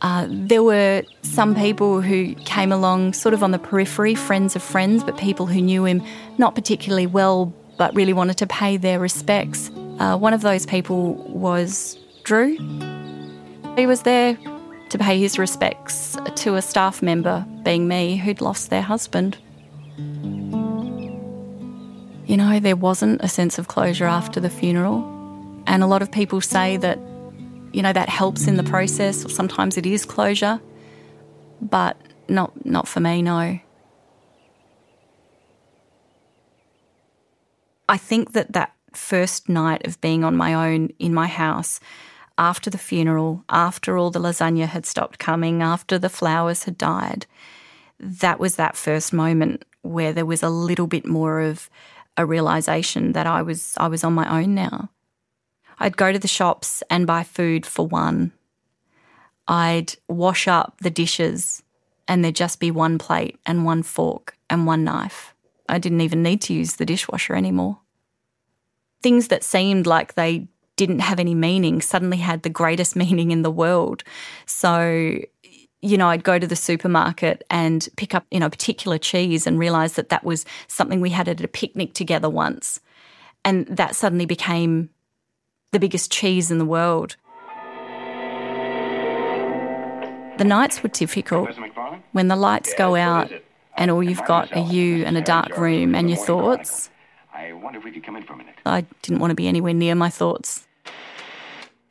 Uh, 0.00 0.26
there 0.28 0.64
were 0.64 1.04
some 1.22 1.54
people 1.54 2.00
who 2.00 2.34
came 2.34 2.72
along 2.72 3.12
sort 3.12 3.34
of 3.34 3.44
on 3.44 3.52
the 3.52 3.58
periphery, 3.60 4.16
friends 4.16 4.56
of 4.56 4.62
friends, 4.64 5.04
but 5.04 5.16
people 5.16 5.46
who 5.46 5.60
knew 5.60 5.84
him 5.84 6.02
not 6.38 6.56
particularly 6.56 7.06
well 7.06 7.54
but 7.82 7.92
really 7.96 8.12
wanted 8.12 8.36
to 8.36 8.46
pay 8.46 8.76
their 8.76 9.00
respects. 9.00 9.68
Uh, 9.98 10.16
one 10.16 10.32
of 10.32 10.42
those 10.42 10.64
people 10.66 11.14
was 11.14 11.98
Drew. 12.22 12.56
He 13.74 13.88
was 13.88 14.02
there 14.02 14.38
to 14.90 14.98
pay 14.98 15.18
his 15.18 15.36
respects 15.36 16.16
to 16.36 16.54
a 16.54 16.62
staff 16.62 17.02
member, 17.02 17.44
being 17.64 17.88
me, 17.88 18.14
who'd 18.14 18.40
lost 18.40 18.70
their 18.70 18.82
husband. 18.82 19.36
You 22.24 22.36
know, 22.36 22.60
there 22.60 22.76
wasn't 22.76 23.20
a 23.20 23.28
sense 23.28 23.58
of 23.58 23.66
closure 23.66 24.06
after 24.06 24.38
the 24.38 24.48
funeral. 24.48 25.02
And 25.66 25.82
a 25.82 25.88
lot 25.88 26.02
of 26.02 26.12
people 26.12 26.40
say 26.40 26.76
that, 26.76 27.00
you 27.72 27.82
know, 27.82 27.92
that 27.92 28.08
helps 28.08 28.46
in 28.46 28.58
the 28.58 28.62
process, 28.62 29.24
or 29.24 29.28
sometimes 29.28 29.76
it 29.76 29.86
is 29.86 30.04
closure, 30.04 30.60
but 31.60 31.96
not, 32.28 32.64
not 32.64 32.86
for 32.86 33.00
me, 33.00 33.22
no. 33.22 33.58
I 37.88 37.96
think 37.96 38.32
that 38.32 38.52
that 38.52 38.74
first 38.94 39.48
night 39.48 39.86
of 39.86 40.00
being 40.00 40.24
on 40.24 40.36
my 40.36 40.54
own 40.54 40.90
in 40.98 41.14
my 41.14 41.26
house, 41.26 41.80
after 42.38 42.70
the 42.70 42.78
funeral, 42.78 43.44
after 43.48 43.96
all 43.96 44.10
the 44.10 44.20
lasagna 44.20 44.66
had 44.66 44.86
stopped 44.86 45.18
coming, 45.18 45.62
after 45.62 45.98
the 45.98 46.08
flowers 46.08 46.64
had 46.64 46.78
died, 46.78 47.26
that 47.98 48.40
was 48.40 48.56
that 48.56 48.76
first 48.76 49.12
moment 49.12 49.64
where 49.82 50.12
there 50.12 50.26
was 50.26 50.42
a 50.42 50.48
little 50.48 50.86
bit 50.86 51.06
more 51.06 51.40
of 51.40 51.68
a 52.16 52.26
realization 52.26 53.12
that 53.12 53.26
I 53.26 53.42
was 53.42 53.74
I 53.78 53.88
was 53.88 54.04
on 54.04 54.12
my 54.12 54.42
own 54.42 54.54
now. 54.54 54.90
I'd 55.78 55.96
go 55.96 56.12
to 56.12 56.18
the 56.18 56.28
shops 56.28 56.82
and 56.90 57.06
buy 57.06 57.24
food 57.24 57.66
for 57.66 57.86
one. 57.86 58.32
I'd 59.48 59.94
wash 60.08 60.46
up 60.46 60.78
the 60.80 60.90
dishes 60.90 61.62
and 62.06 62.24
there'd 62.24 62.36
just 62.36 62.60
be 62.60 62.70
one 62.70 62.98
plate 62.98 63.38
and 63.46 63.64
one 63.64 63.82
fork 63.82 64.36
and 64.48 64.66
one 64.66 64.84
knife. 64.84 65.34
I 65.68 65.78
didn't 65.78 66.00
even 66.00 66.22
need 66.22 66.40
to 66.42 66.54
use 66.54 66.76
the 66.76 66.86
dishwasher 66.86 67.34
anymore. 67.34 67.78
Things 69.02 69.28
that 69.28 69.42
seemed 69.42 69.86
like 69.86 70.14
they 70.14 70.48
didn't 70.76 71.00
have 71.00 71.20
any 71.20 71.34
meaning 71.34 71.80
suddenly 71.80 72.18
had 72.18 72.42
the 72.42 72.50
greatest 72.50 72.96
meaning 73.02 73.30
in 73.30 73.42
the 73.42 73.50
world. 73.50 74.02
So, 74.46 75.18
you 75.80 75.96
know, 75.96 76.08
I'd 76.08 76.24
go 76.24 76.38
to 76.38 76.46
the 76.46 76.56
supermarket 76.56 77.42
and 77.50 77.88
pick 77.96 78.14
up, 78.14 78.26
you 78.30 78.40
know, 78.40 78.46
a 78.46 78.50
particular 78.50 78.98
cheese 78.98 79.46
and 79.46 79.58
realize 79.58 79.94
that 79.94 80.08
that 80.10 80.24
was 80.24 80.44
something 80.68 81.00
we 81.00 81.10
had 81.10 81.28
at 81.28 81.42
a 81.42 81.48
picnic 81.48 81.94
together 81.94 82.30
once. 82.30 82.80
And 83.44 83.66
that 83.66 83.96
suddenly 83.96 84.26
became 84.26 84.90
the 85.72 85.80
biggest 85.80 86.12
cheese 86.12 86.50
in 86.50 86.58
the 86.58 86.64
world. 86.64 87.16
The 90.38 90.44
nights 90.44 90.82
were 90.82 90.88
difficult. 90.88 91.50
When 92.12 92.28
the 92.28 92.36
lights 92.36 92.72
go 92.74 92.94
out 92.96 93.30
and 93.76 93.90
all 93.90 94.02
you've 94.02 94.24
got 94.24 94.52
are 94.56 94.66
you 94.66 95.04
and 95.04 95.16
a 95.16 95.22
dark 95.22 95.56
room 95.56 95.94
and 95.94 96.08
your 96.08 96.18
thoughts. 96.18 96.90
I 97.34 97.52
wonder 97.52 97.78
if 97.78 97.84
we 97.84 97.90
could 97.90 98.04
come 98.04 98.16
in 98.16 98.22
for 98.22 98.34
a 98.34 98.36
minute. 98.36 98.54
I 98.66 98.84
didn't 99.02 99.20
want 99.20 99.30
to 99.30 99.34
be 99.34 99.48
anywhere 99.48 99.74
near 99.74 99.94
my 99.94 100.10
thoughts. 100.10 100.66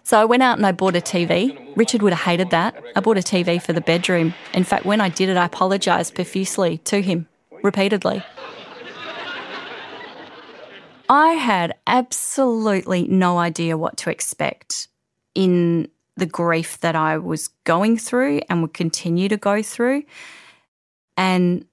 So 0.04 0.20
I 0.20 0.26
went 0.26 0.44
out 0.44 0.58
and 0.58 0.66
I 0.66 0.72
bought 0.72 0.96
a 0.96 1.00
TV. 1.02 1.58
Richard 1.78 2.02
would 2.02 2.14
have 2.14 2.26
hated 2.26 2.50
that. 2.50 2.76
I 2.96 3.00
bought 3.00 3.18
a 3.18 3.22
TV 3.22 3.62
for 3.62 3.72
the 3.74 3.82
bedroom. 3.82 4.34
In 4.54 4.64
fact, 4.64 4.86
when 4.86 5.00
I 5.00 5.10
did 5.10 5.30
it, 5.30 5.38
I 5.38 5.46
apologised 5.46 6.16
profusely 6.16 6.80
to 6.80 7.02
him, 7.02 7.28
repeatedly. 7.64 8.24
I 11.10 11.34
had 11.34 11.76
absolutely 11.88 13.08
no 13.08 13.38
idea 13.38 13.78
what 13.78 13.98
to 13.98 14.10
expect 14.10 14.88
in 15.34 15.90
the 16.18 16.26
grief 16.26 16.80
that 16.82 16.96
I 16.96 17.18
was 17.18 17.50
going 17.64 17.98
through 17.98 18.42
and 18.50 18.62
would 18.62 18.74
continue 18.74 19.28
to 19.30 19.38
go 19.38 19.62
through. 19.62 20.04
And 21.18 21.66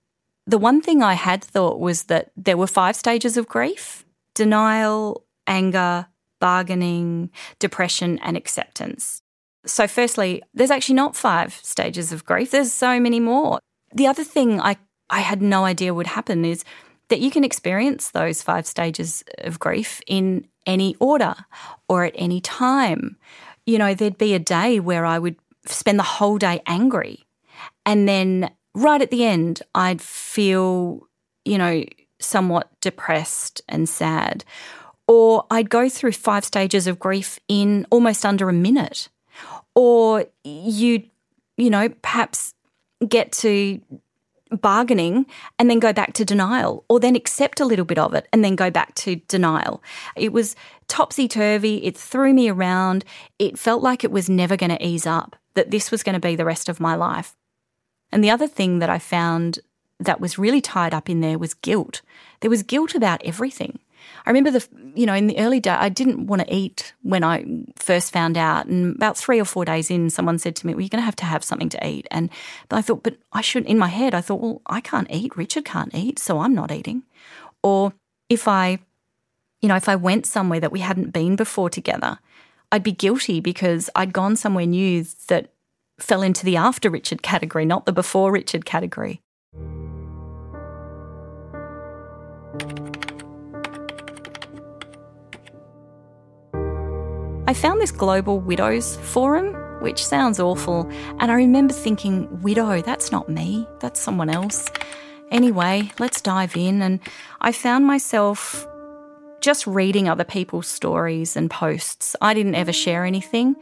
the 0.48 0.58
one 0.58 0.80
thing 0.80 1.02
I 1.02 1.12
had 1.12 1.44
thought 1.44 1.78
was 1.78 2.04
that 2.04 2.30
there 2.34 2.56
were 2.56 2.66
five 2.66 2.96
stages 2.96 3.36
of 3.36 3.46
grief 3.46 4.04
denial, 4.34 5.24
anger, 5.46 6.06
bargaining, 6.40 7.30
depression, 7.58 8.18
and 8.20 8.36
acceptance. 8.36 9.20
So, 9.66 9.86
firstly, 9.86 10.42
there's 10.54 10.70
actually 10.70 10.94
not 10.94 11.16
five 11.16 11.52
stages 11.62 12.12
of 12.12 12.24
grief, 12.24 12.50
there's 12.50 12.72
so 12.72 12.98
many 12.98 13.20
more. 13.20 13.58
The 13.92 14.06
other 14.06 14.24
thing 14.24 14.60
I, 14.60 14.76
I 15.10 15.20
had 15.20 15.42
no 15.42 15.64
idea 15.64 15.92
would 15.92 16.06
happen 16.06 16.44
is 16.44 16.64
that 17.08 17.20
you 17.20 17.30
can 17.30 17.44
experience 17.44 18.10
those 18.10 18.42
five 18.42 18.66
stages 18.66 19.24
of 19.38 19.58
grief 19.58 20.00
in 20.06 20.46
any 20.66 20.94
order 20.98 21.34
or 21.88 22.04
at 22.04 22.14
any 22.14 22.40
time. 22.40 23.16
You 23.66 23.76
know, 23.78 23.94
there'd 23.94 24.16
be 24.16 24.34
a 24.34 24.38
day 24.38 24.80
where 24.80 25.04
I 25.04 25.18
would 25.18 25.36
spend 25.66 25.98
the 25.98 26.04
whole 26.04 26.38
day 26.38 26.62
angry. 26.66 27.26
And 27.84 28.08
then 28.08 28.50
right 28.74 29.02
at 29.02 29.10
the 29.10 29.24
end, 29.24 29.62
I'd 29.74 30.00
feel, 30.00 31.06
you 31.44 31.58
know, 31.58 31.84
somewhat 32.20 32.68
depressed 32.80 33.62
and 33.68 33.88
sad 33.88 34.44
or 35.08 35.46
I'd 35.50 35.70
go 35.70 35.88
through 35.88 36.12
five 36.12 36.44
stages 36.44 36.86
of 36.86 37.00
grief 37.00 37.40
in 37.48 37.86
almost 37.90 38.24
under 38.24 38.48
a 38.48 38.52
minute. 38.52 39.08
Or 39.74 40.26
you'd, 40.44 41.10
you 41.56 41.70
know, 41.70 41.88
perhaps 41.88 42.54
get 43.08 43.32
to 43.32 43.80
bargaining 44.50 45.26
and 45.58 45.70
then 45.70 45.78
go 45.78 45.92
back 45.92 46.12
to 46.14 46.24
denial, 46.24 46.84
or 46.88 47.00
then 47.00 47.16
accept 47.16 47.60
a 47.60 47.64
little 47.64 47.84
bit 47.84 47.98
of 47.98 48.14
it 48.14 48.28
and 48.32 48.44
then 48.44 48.54
go 48.54 48.70
back 48.70 48.94
to 48.96 49.16
denial. 49.28 49.82
It 50.14 50.32
was 50.32 50.56
topsy 50.88 51.26
turvy. 51.26 51.84
It 51.84 51.96
threw 51.96 52.34
me 52.34 52.48
around. 52.48 53.04
It 53.38 53.58
felt 53.58 53.82
like 53.82 54.04
it 54.04 54.12
was 54.12 54.28
never 54.28 54.56
going 54.56 54.70
to 54.70 54.86
ease 54.86 55.06
up, 55.06 55.36
that 55.54 55.70
this 55.70 55.90
was 55.90 56.02
going 56.02 56.14
to 56.14 56.20
be 56.20 56.36
the 56.36 56.44
rest 56.44 56.68
of 56.68 56.80
my 56.80 56.94
life. 56.94 57.34
And 58.12 58.24
the 58.24 58.30
other 58.30 58.46
thing 58.46 58.78
that 58.78 58.90
I 58.90 58.98
found 58.98 59.60
that 60.00 60.20
was 60.20 60.38
really 60.38 60.60
tied 60.60 60.94
up 60.94 61.10
in 61.10 61.20
there 61.20 61.38
was 61.38 61.54
guilt. 61.54 62.02
There 62.40 62.50
was 62.50 62.62
guilt 62.62 62.94
about 62.94 63.20
everything. 63.24 63.78
I 64.24 64.30
remember 64.30 64.50
the, 64.50 64.66
you 64.94 65.06
know, 65.06 65.14
in 65.14 65.26
the 65.26 65.38
early 65.38 65.60
day, 65.60 65.70
I 65.70 65.88
didn't 65.88 66.26
want 66.26 66.42
to 66.42 66.54
eat 66.54 66.94
when 67.02 67.24
I 67.24 67.44
first 67.76 68.12
found 68.12 68.38
out. 68.38 68.66
And 68.66 68.94
about 68.94 69.16
three 69.16 69.40
or 69.40 69.44
four 69.44 69.64
days 69.64 69.90
in, 69.90 70.08
someone 70.08 70.38
said 70.38 70.56
to 70.56 70.66
me, 70.66 70.74
well, 70.74 70.82
you're 70.82 70.88
going 70.88 71.02
to 71.02 71.06
have 71.06 71.16
to 71.16 71.24
have 71.24 71.44
something 71.44 71.68
to 71.70 71.86
eat. 71.86 72.06
And 72.10 72.30
I 72.70 72.80
thought, 72.80 73.02
but 73.02 73.16
I 73.32 73.40
shouldn't, 73.40 73.70
in 73.70 73.78
my 73.78 73.88
head, 73.88 74.14
I 74.14 74.20
thought, 74.20 74.40
well, 74.40 74.62
I 74.66 74.80
can't 74.80 75.10
eat. 75.10 75.36
Richard 75.36 75.64
can't 75.64 75.94
eat. 75.94 76.18
So 76.18 76.40
I'm 76.40 76.54
not 76.54 76.70
eating. 76.70 77.02
Or 77.62 77.92
if 78.28 78.46
I, 78.46 78.78
you 79.60 79.68
know, 79.68 79.76
if 79.76 79.88
I 79.88 79.96
went 79.96 80.26
somewhere 80.26 80.60
that 80.60 80.72
we 80.72 80.80
hadn't 80.80 81.10
been 81.10 81.34
before 81.34 81.68
together, 81.68 82.18
I'd 82.70 82.82
be 82.82 82.92
guilty 82.92 83.40
because 83.40 83.90
I'd 83.96 84.12
gone 84.12 84.36
somewhere 84.36 84.66
new 84.66 85.04
that 85.28 85.50
fell 86.00 86.22
into 86.22 86.44
the 86.44 86.56
after 86.56 86.90
Richard 86.90 87.22
category, 87.22 87.64
not 87.64 87.86
the 87.86 87.92
before 87.92 88.32
Richard 88.32 88.64
category. 88.64 89.20
I 97.46 97.54
found 97.54 97.80
this 97.80 97.90
Global 97.90 98.40
Widows 98.40 98.96
Forum, 98.96 99.54
which 99.80 100.04
sounds 100.04 100.38
awful, 100.38 100.86
and 101.18 101.30
I 101.32 101.34
remember 101.34 101.72
thinking, 101.72 102.42
widow, 102.42 102.82
that's 102.82 103.10
not 103.10 103.30
me, 103.30 103.66
that's 103.80 103.98
someone 103.98 104.28
else. 104.28 104.68
Anyway, 105.30 105.90
let's 105.98 106.20
dive 106.20 106.56
in, 106.56 106.82
and 106.82 107.00
I 107.40 107.52
found 107.52 107.86
myself 107.86 108.66
just 109.40 109.66
reading 109.66 110.08
other 110.08 110.24
people's 110.24 110.66
stories 110.66 111.36
and 111.36 111.50
posts. 111.50 112.14
I 112.20 112.34
didn't 112.34 112.54
ever 112.54 112.72
share 112.72 113.06
anything, 113.06 113.56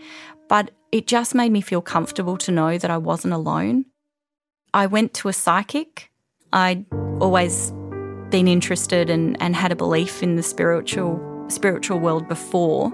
but 0.48 0.70
it 0.92 1.06
just 1.06 1.34
made 1.34 1.52
me 1.52 1.60
feel 1.60 1.82
comfortable 1.82 2.36
to 2.38 2.52
know 2.52 2.78
that 2.78 2.90
I 2.90 2.98
wasn't 2.98 3.34
alone. 3.34 3.86
I 4.72 4.86
went 4.86 5.14
to 5.14 5.28
a 5.28 5.32
psychic. 5.32 6.10
I'd 6.52 6.84
always 7.20 7.72
been 8.30 8.48
interested 8.48 9.10
and, 9.10 9.40
and 9.40 9.54
had 9.54 9.72
a 9.72 9.76
belief 9.76 10.22
in 10.22 10.36
the 10.36 10.42
spiritual 10.42 11.20
spiritual 11.48 11.98
world 11.98 12.28
before 12.28 12.92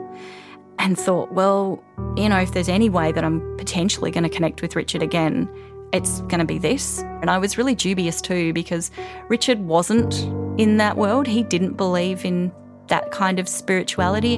and 0.79 0.99
thought, 0.99 1.33
well, 1.33 1.83
you 2.17 2.29
know, 2.29 2.39
if 2.39 2.53
there's 2.53 2.69
any 2.69 2.91
way 2.91 3.13
that 3.13 3.25
I'm 3.25 3.57
potentially 3.57 4.11
going 4.11 4.25
to 4.25 4.31
connect 4.31 4.63
with 4.63 4.77
Richard 4.77 5.03
again, 5.03 5.49
it's 5.93 6.21
going 6.23 6.39
to 6.39 6.45
be 6.45 6.59
this. 6.59 7.01
And 7.21 7.31
I 7.31 7.39
was 7.39 7.57
really 7.57 7.75
dubious 7.75 8.21
too 8.21 8.53
because 8.53 8.91
Richard 9.29 9.61
wasn't 9.61 10.23
in 10.59 10.79
that 10.79 10.97
world. 10.97 11.27
He 11.27 11.43
didn't 11.43 11.75
believe 11.75 12.25
in 12.25 12.53
that 12.89 13.11
kind 13.11 13.39
of 13.39 13.49
spirituality. 13.49 14.33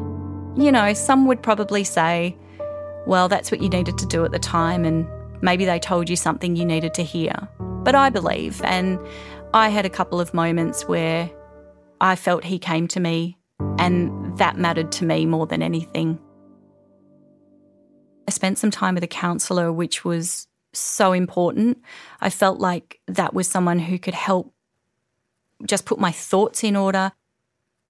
You 0.57 0.71
know, 0.71 0.93
some 0.95 1.27
would 1.27 1.43
probably 1.43 1.83
say, 1.83 2.37
well, 3.07 3.29
that's 3.29 3.51
what 3.51 3.61
you 3.63 3.69
needed 3.69 3.99
to 3.99 4.07
do 4.07 4.25
at 4.25 4.33
the 4.33 4.39
time, 4.39 4.85
and 4.85 5.07
maybe 5.43 5.65
they 5.65 5.79
told 5.79 6.09
you 6.09 6.17
something 6.17 6.57
you 6.57 6.65
needed 6.65 6.95
to 6.95 7.03
hear. 7.03 7.35
But 7.83 7.95
I 7.95 8.11
believe, 8.11 8.63
and 8.65 8.99
I 9.53 9.69
had 9.69 9.85
a 9.85 9.91
couple 9.91 10.21
of 10.21 10.33
moments 10.35 10.89
where 10.89 11.31
I 12.01 12.17
felt 12.17 12.45
he 12.45 12.59
came 12.59 12.89
to 12.89 13.01
me 13.01 13.39
And 13.79 14.37
that 14.39 14.57
mattered 14.57 14.93
to 14.93 15.05
me 15.05 15.27
more 15.27 15.47
than 15.47 15.63
anything. 15.63 16.19
I 18.27 18.31
spent 18.31 18.59
some 18.59 18.71
time 18.71 18.95
with 18.95 19.05
a 19.05 19.09
counsellor, 19.09 19.73
which 19.73 20.05
was 20.05 20.49
so 20.73 21.13
important. 21.13 21.79
I 22.21 22.31
felt 22.31 22.59
like 22.59 23.01
that 23.07 23.35
was 23.35 23.47
someone 23.47 23.79
who 23.79 23.99
could 23.99 24.15
help 24.15 24.53
just 25.67 25.87
put 25.87 26.01
my 26.01 26.11
thoughts 26.11 26.65
in 26.65 26.77
order. 26.77 27.13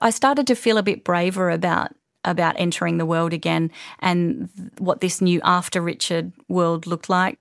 I 0.00 0.10
started 0.10 0.46
to 0.48 0.54
feel 0.54 0.76
a 0.76 0.82
bit 0.82 1.04
braver 1.04 1.50
about 1.50 1.92
about 2.24 2.54
entering 2.58 2.98
the 2.98 3.06
world 3.06 3.32
again 3.32 3.70
and 4.00 4.48
what 4.78 5.00
this 5.00 5.20
new 5.20 5.40
after 5.44 5.80
Richard 5.80 6.32
world 6.48 6.86
looked 6.86 7.08
like. 7.08 7.38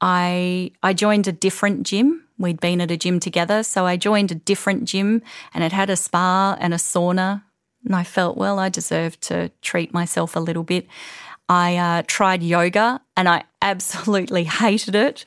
I 0.00 0.72
I 0.82 0.92
joined 0.92 1.28
a 1.28 1.32
different 1.32 1.86
gym. 1.86 2.24
We'd 2.38 2.60
been 2.60 2.80
at 2.80 2.90
a 2.90 2.96
gym 2.96 3.20
together, 3.20 3.62
so 3.62 3.84
I 3.84 3.96
joined 3.96 4.30
a 4.30 4.34
different 4.34 4.84
gym 4.84 5.22
and 5.52 5.62
it 5.62 5.72
had 5.72 5.90
a 5.90 5.96
spa 5.96 6.56
and 6.58 6.72
a 6.72 6.78
sauna. 6.78 7.42
And 7.84 7.94
I 7.94 8.04
felt, 8.04 8.36
well, 8.36 8.58
I 8.58 8.68
deserved 8.68 9.22
to 9.22 9.50
treat 9.62 9.92
myself 9.92 10.36
a 10.36 10.40
little 10.40 10.64
bit. 10.64 10.86
I 11.48 11.76
uh, 11.76 12.02
tried 12.06 12.42
yoga 12.42 13.00
and 13.16 13.28
I 13.28 13.44
absolutely 13.60 14.44
hated 14.62 14.94
it. 14.94 15.24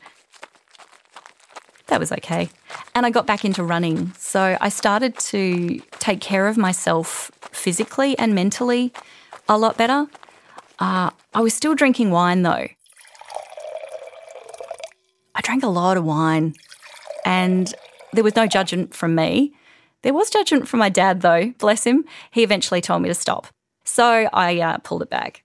That 1.93 1.99
was 1.99 2.11
okay. 2.11 2.49
And 2.95 3.05
I 3.05 3.11
got 3.11 3.27
back 3.27 3.45
into 3.45 3.63
running. 3.63 4.13
So 4.17 4.57
I 4.59 4.69
started 4.69 5.15
to 5.29 5.79
take 5.99 6.21
care 6.21 6.47
of 6.47 6.57
myself 6.57 7.29
physically 7.51 8.17
and 8.17 8.33
mentally 8.33 8.91
a 9.47 9.59
lot 9.59 9.77
better. 9.77 10.07
Uh, 10.79 11.11
I 11.35 11.41
was 11.41 11.53
still 11.53 11.75
drinking 11.75 12.09
wine 12.09 12.41
though. 12.41 12.67
I 15.35 15.41
drank 15.43 15.61
a 15.61 15.67
lot 15.67 15.95
of 15.97 16.03
wine 16.03 16.55
and 17.25 17.71
there 18.11 18.23
was 18.23 18.35
no 18.35 18.47
judgment 18.47 18.95
from 18.95 19.13
me. 19.13 19.53
There 20.01 20.15
was 20.15 20.31
judgment 20.31 20.67
from 20.67 20.79
my 20.79 20.89
dad 20.89 21.21
though, 21.21 21.53
bless 21.59 21.83
him. 21.83 22.05
He 22.31 22.41
eventually 22.41 22.81
told 22.81 23.03
me 23.03 23.09
to 23.09 23.13
stop. 23.13 23.45
So 23.85 24.27
I 24.33 24.59
uh, 24.59 24.79
pulled 24.79 25.03
it 25.03 25.11
back. 25.11 25.43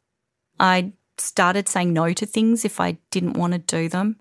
I 0.59 0.93
started 1.19 1.69
saying 1.69 1.93
no 1.93 2.15
to 2.15 2.25
things 2.25 2.65
if 2.65 2.81
I 2.81 2.97
didn't 3.11 3.37
want 3.37 3.53
to 3.53 3.59
do 3.59 3.91
them. 3.91 4.17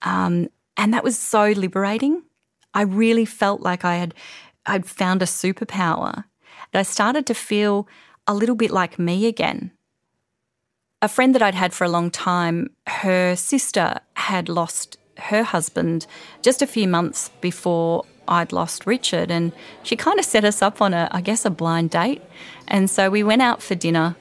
Um, 0.00 0.48
and 0.78 0.94
that 0.94 1.04
was 1.04 1.18
so 1.18 1.50
liberating. 1.50 2.22
I 2.72 2.82
really 2.82 3.24
felt 3.24 3.60
like 3.60 3.84
I 3.84 3.96
had 3.96 4.14
I'd 4.64 4.86
found 4.86 5.22
a 5.22 5.26
superpower. 5.26 6.24
I 6.72 6.82
started 6.82 7.26
to 7.26 7.34
feel 7.34 7.88
a 8.26 8.34
little 8.34 8.54
bit 8.54 8.70
like 8.70 8.98
me 8.98 9.26
again. 9.26 9.72
A 11.00 11.08
friend 11.08 11.34
that 11.34 11.42
I'd 11.42 11.54
had 11.54 11.72
for 11.72 11.84
a 11.84 11.88
long 11.88 12.10
time, 12.10 12.70
her 12.86 13.34
sister 13.34 13.98
had 14.14 14.48
lost 14.48 14.98
her 15.16 15.42
husband 15.42 16.06
just 16.42 16.60
a 16.60 16.66
few 16.66 16.86
months 16.86 17.30
before 17.40 18.04
I'd 18.28 18.52
lost 18.52 18.86
Richard. 18.86 19.30
And 19.30 19.52
she 19.82 19.96
kind 19.96 20.18
of 20.18 20.24
set 20.24 20.44
us 20.44 20.60
up 20.60 20.82
on 20.82 20.92
a, 20.92 21.08
I 21.10 21.22
guess, 21.22 21.44
a 21.44 21.50
blind 21.50 21.90
date. 21.90 22.22
And 22.66 22.90
so 22.90 23.08
we 23.10 23.22
went 23.22 23.42
out 23.42 23.62
for 23.62 23.74
dinner 23.74 24.16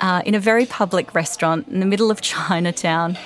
uh, 0.00 0.22
in 0.24 0.34
a 0.34 0.40
very 0.40 0.64
public 0.64 1.14
restaurant 1.14 1.68
in 1.68 1.80
the 1.80 1.86
middle 1.86 2.10
of 2.10 2.20
Chinatown. 2.22 3.18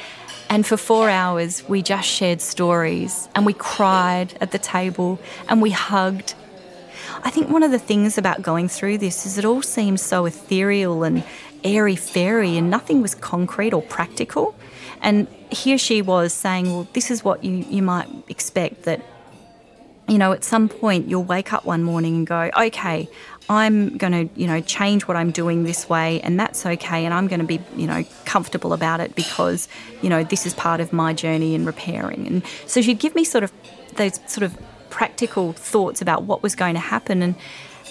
And 0.52 0.66
for 0.66 0.76
four 0.76 1.08
hours, 1.08 1.66
we 1.66 1.80
just 1.80 2.06
shared 2.06 2.42
stories 2.42 3.26
and 3.34 3.46
we 3.46 3.54
cried 3.54 4.36
at 4.38 4.50
the 4.50 4.58
table 4.58 5.18
and 5.48 5.62
we 5.62 5.70
hugged. 5.70 6.34
I 7.24 7.30
think 7.30 7.48
one 7.48 7.62
of 7.62 7.70
the 7.70 7.78
things 7.78 8.18
about 8.18 8.42
going 8.42 8.68
through 8.68 8.98
this 8.98 9.24
is 9.24 9.38
it 9.38 9.46
all 9.46 9.62
seems 9.62 10.02
so 10.02 10.26
ethereal 10.26 11.04
and 11.04 11.24
airy 11.64 11.96
fairy 11.96 12.58
and 12.58 12.68
nothing 12.68 13.00
was 13.00 13.14
concrete 13.14 13.72
or 13.72 13.80
practical. 13.80 14.54
And 15.00 15.26
here 15.50 15.78
she 15.78 16.02
was 16.02 16.34
saying, 16.34 16.66
Well, 16.66 16.86
this 16.92 17.10
is 17.10 17.24
what 17.24 17.42
you, 17.42 17.64
you 17.70 17.80
might 17.80 18.10
expect 18.28 18.82
that, 18.82 19.00
you 20.12 20.18
know, 20.18 20.32
at 20.32 20.44
some 20.44 20.68
point 20.68 21.08
you'll 21.08 21.24
wake 21.24 21.54
up 21.54 21.64
one 21.64 21.82
morning 21.82 22.16
and 22.16 22.26
go, 22.26 22.50
Okay, 22.54 23.08
I'm 23.48 23.96
going 23.96 24.28
to, 24.28 24.40
you 24.40 24.46
know, 24.46 24.60
change 24.60 25.08
what 25.08 25.16
I'm 25.16 25.30
doing 25.30 25.64
this 25.64 25.88
way 25.88 26.20
and 26.20 26.38
that's 26.38 26.66
okay 26.66 27.06
and 27.06 27.14
I'm 27.14 27.28
going 27.28 27.40
to 27.40 27.46
be, 27.46 27.60
you 27.76 27.86
know, 27.86 28.04
comfortable 28.26 28.74
about 28.74 29.00
it 29.00 29.14
because, 29.14 29.68
you 30.02 30.10
know, 30.10 30.22
this 30.22 30.44
is 30.44 30.52
part 30.52 30.80
of 30.80 30.92
my 30.92 31.14
journey 31.14 31.54
in 31.54 31.64
repairing. 31.64 32.26
And 32.26 32.42
so 32.66 32.82
she'd 32.82 32.98
give 32.98 33.14
me 33.14 33.24
sort 33.24 33.42
of 33.42 33.52
those 33.96 34.20
sort 34.30 34.42
of 34.42 34.54
practical 34.90 35.54
thoughts 35.54 36.02
about 36.02 36.24
what 36.24 36.42
was 36.42 36.54
going 36.54 36.74
to 36.74 36.80
happen 36.80 37.22
and 37.22 37.34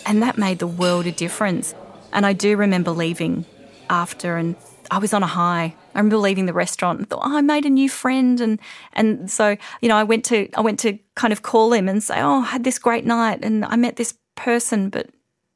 and 0.05 0.21
that 0.21 0.37
made 0.37 0.59
the 0.59 0.67
world 0.67 1.07
a 1.07 1.11
difference. 1.11 1.73
And 2.13 2.23
I 2.23 2.33
do 2.33 2.55
remember 2.55 2.91
leaving 2.91 3.45
after 3.89 4.37
and 4.37 4.55
I 4.91 4.99
was 4.99 5.11
on 5.11 5.23
a 5.23 5.27
high. 5.27 5.73
I 5.93 5.99
remember 5.99 6.17
leaving 6.17 6.45
the 6.45 6.53
restaurant 6.53 6.99
and 6.99 7.09
thought, 7.09 7.21
oh, 7.23 7.37
I 7.37 7.41
made 7.41 7.65
a 7.65 7.69
new 7.69 7.89
friend, 7.89 8.39
and 8.41 8.59
and 8.93 9.29
so 9.29 9.57
you 9.81 9.89
know, 9.89 9.95
I 9.95 10.03
went 10.03 10.25
to 10.25 10.49
I 10.55 10.61
went 10.61 10.79
to 10.79 10.97
kind 11.15 11.33
of 11.33 11.41
call 11.41 11.73
him 11.73 11.89
and 11.89 12.03
say, 12.03 12.21
oh, 12.21 12.41
I 12.41 12.45
had 12.45 12.63
this 12.63 12.79
great 12.79 13.05
night, 13.05 13.39
and 13.43 13.65
I 13.65 13.75
met 13.75 13.95
this 13.95 14.15
person, 14.35 14.89
but 14.89 15.09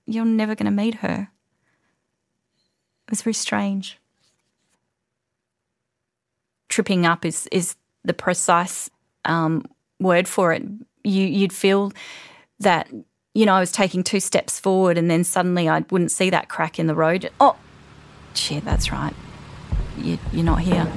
you're 0.06 0.26
never 0.26 0.56
going 0.56 0.66
to 0.66 0.72
meet 0.72 0.96
her. 0.96 1.30
It 3.08 3.12
was 3.12 3.22
very 3.22 3.34
strange. 3.34 4.00
Tripping 6.70 7.06
up 7.06 7.26
is, 7.26 7.48
is 7.52 7.76
the 8.04 8.14
precise 8.14 8.90
um, 9.26 9.64
word 10.00 10.28
for 10.28 10.54
it. 10.54 10.64
You, 11.04 11.26
you'd 11.26 11.54
feel 11.54 11.92
that, 12.60 12.90
you 13.34 13.46
know, 13.46 13.54
I 13.54 13.60
was 13.60 13.72
taking 13.72 14.04
two 14.04 14.20
steps 14.20 14.60
forward 14.60 14.98
and 14.98 15.10
then 15.10 15.24
suddenly 15.24 15.70
I 15.70 15.86
wouldn't 15.90 16.12
see 16.12 16.30
that 16.32 16.50
crack 16.50 16.80
in 16.80 16.88
the 16.88 16.96
road. 16.96 17.30
Oh, 17.40 17.56
shit, 18.34 18.66
that's 18.66 18.92
right. 18.92 19.14
You, 19.98 20.18
you're 20.32 20.44
not 20.44 20.62
here. 20.62 20.88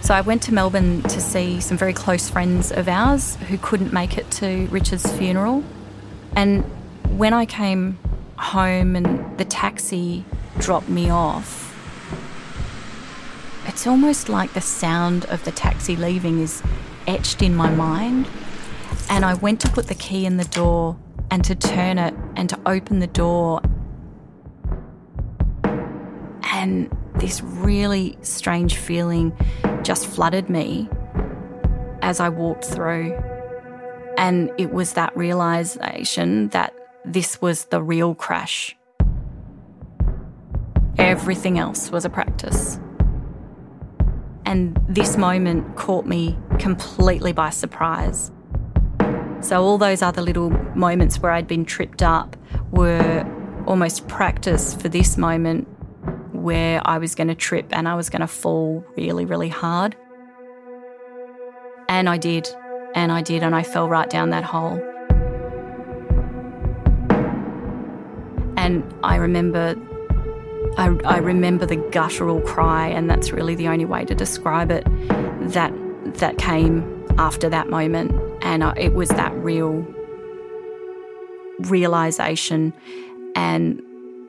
So 0.00 0.14
I 0.14 0.22
went 0.22 0.42
to 0.44 0.54
Melbourne 0.54 1.02
to 1.02 1.20
see 1.20 1.60
some 1.60 1.76
very 1.76 1.92
close 1.92 2.30
friends 2.30 2.72
of 2.72 2.88
ours 2.88 3.36
who 3.48 3.58
couldn't 3.58 3.92
make 3.92 4.16
it 4.16 4.30
to 4.32 4.66
Richard's 4.70 5.10
funeral. 5.12 5.62
And 6.34 6.64
when 7.18 7.34
I 7.34 7.44
came 7.44 7.98
home 8.38 8.96
and 8.96 9.36
the 9.36 9.44
taxi 9.44 10.24
dropped 10.58 10.88
me 10.88 11.10
off, 11.10 11.68
it's 13.66 13.86
almost 13.86 14.30
like 14.30 14.54
the 14.54 14.62
sound 14.62 15.26
of 15.26 15.44
the 15.44 15.50
taxi 15.50 15.94
leaving 15.94 16.40
is 16.40 16.62
etched 17.06 17.42
in 17.42 17.54
my 17.54 17.70
mind. 17.70 18.28
And 19.10 19.24
I 19.26 19.34
went 19.34 19.60
to 19.60 19.68
put 19.68 19.88
the 19.88 19.94
key 19.94 20.24
in 20.24 20.38
the 20.38 20.44
door 20.44 20.96
and 21.30 21.44
to 21.44 21.54
turn 21.54 21.98
it 21.98 22.14
and 22.34 22.48
to 22.48 22.58
open 22.64 23.00
the 23.00 23.06
door. 23.06 23.60
And 26.58 26.90
this 27.14 27.40
really 27.40 28.18
strange 28.22 28.78
feeling 28.78 29.32
just 29.84 30.08
flooded 30.08 30.50
me 30.50 30.88
as 32.02 32.18
I 32.18 32.30
walked 32.30 32.64
through. 32.64 33.16
And 34.16 34.50
it 34.58 34.72
was 34.72 34.94
that 34.94 35.16
realization 35.16 36.48
that 36.48 36.74
this 37.04 37.40
was 37.40 37.66
the 37.66 37.80
real 37.80 38.16
crash. 38.16 38.76
Everything 40.98 41.60
else 41.60 41.92
was 41.92 42.04
a 42.04 42.10
practice. 42.10 42.80
And 44.44 44.76
this 44.88 45.16
moment 45.16 45.76
caught 45.76 46.06
me 46.06 46.36
completely 46.58 47.32
by 47.32 47.50
surprise. 47.50 48.32
So, 49.42 49.62
all 49.62 49.78
those 49.78 50.02
other 50.02 50.22
little 50.22 50.50
moments 50.74 51.20
where 51.20 51.30
I'd 51.30 51.46
been 51.46 51.64
tripped 51.64 52.02
up 52.02 52.36
were 52.72 53.24
almost 53.68 54.08
practice 54.08 54.74
for 54.74 54.88
this 54.88 55.16
moment 55.16 55.68
where 56.48 56.80
I 56.86 56.96
was 56.96 57.14
going 57.14 57.28
to 57.28 57.34
trip 57.34 57.66
and 57.72 57.86
I 57.86 57.94
was 57.94 58.08
going 58.08 58.22
to 58.22 58.26
fall 58.26 58.82
really, 58.96 59.26
really 59.26 59.50
hard. 59.50 59.94
And 61.90 62.08
I 62.08 62.16
did. 62.16 62.48
And 62.94 63.12
I 63.12 63.20
did, 63.20 63.42
and 63.42 63.54
I 63.54 63.62
fell 63.62 63.86
right 63.86 64.08
down 64.08 64.30
that 64.30 64.44
hole. 64.44 64.80
And 68.56 68.82
I 69.02 69.16
remember, 69.16 69.76
I, 70.78 70.86
I 71.04 71.18
remember 71.18 71.66
the 71.66 71.76
guttural 71.92 72.40
cry, 72.40 72.88
and 72.88 73.10
that's 73.10 73.30
really 73.30 73.54
the 73.54 73.68
only 73.68 73.84
way 73.84 74.06
to 74.06 74.14
describe 74.14 74.70
it. 74.70 74.86
That 75.52 75.70
that 76.14 76.38
came 76.38 77.06
after 77.18 77.50
that 77.50 77.68
moment, 77.68 78.10
and 78.40 78.62
it 78.78 78.94
was 78.94 79.10
that 79.10 79.34
real 79.34 79.86
realization 81.68 82.72
and 83.36 83.82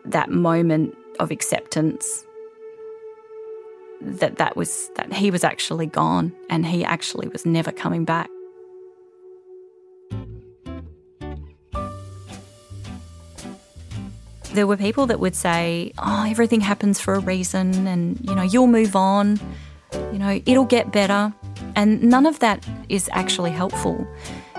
that 0.03 0.29
moment 0.29 0.95
of 1.19 1.31
acceptance 1.31 2.25
that 4.01 4.37
that 4.37 4.55
was 4.55 4.89
that 4.95 5.11
he 5.11 5.29
was 5.29 5.43
actually 5.43 5.85
gone 5.85 6.33
and 6.49 6.65
he 6.65 6.83
actually 6.83 7.27
was 7.27 7.45
never 7.45 7.71
coming 7.71 8.05
back. 8.05 8.29
There 14.53 14.65
were 14.65 14.77
people 14.77 15.05
that 15.07 15.19
would 15.19 15.35
say, 15.35 15.93
oh, 15.99 16.25
everything 16.27 16.61
happens 16.61 16.99
for 16.99 17.13
a 17.13 17.19
reason 17.19 17.85
and, 17.85 18.19
you 18.27 18.33
know, 18.33 18.41
you'll 18.41 18.67
move 18.67 18.95
on, 18.95 19.39
you 20.11 20.17
know, 20.17 20.41
it'll 20.45 20.65
get 20.65 20.91
better. 20.91 21.31
And 21.75 22.01
none 22.03 22.25
of 22.25 22.39
that 22.39 22.65
is 22.89 23.09
actually 23.13 23.51
helpful 23.51 24.07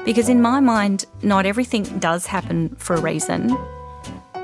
because, 0.05 0.29
in 0.29 0.41
my 0.41 0.61
mind, 0.61 1.07
not 1.23 1.45
everything 1.45 1.83
does 1.99 2.25
happen 2.25 2.75
for 2.77 2.95
a 2.95 3.01
reason, 3.01 3.57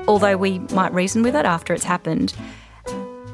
although 0.07 0.37
we 0.37 0.59
might 0.73 0.93
reason 0.93 1.21
with 1.21 1.35
it 1.35 1.45
after 1.45 1.73
it's 1.73 1.83
happened. 1.83 2.33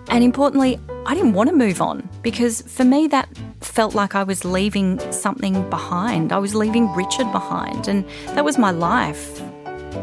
And 0.09 0.23
importantly, 0.23 0.79
I 1.05 1.15
didn't 1.15 1.33
want 1.33 1.49
to 1.49 1.55
move 1.55 1.81
on 1.81 2.07
because 2.21 2.61
for 2.61 2.83
me 2.83 3.07
that 3.07 3.27
felt 3.61 3.95
like 3.95 4.15
I 4.15 4.23
was 4.23 4.45
leaving 4.45 4.99
something 5.11 5.69
behind. 5.69 6.31
I 6.31 6.37
was 6.37 6.53
leaving 6.53 6.93
Richard 6.93 7.31
behind, 7.31 7.87
and 7.87 8.05
that 8.27 8.45
was 8.45 8.57
my 8.57 8.71
life. 8.71 9.41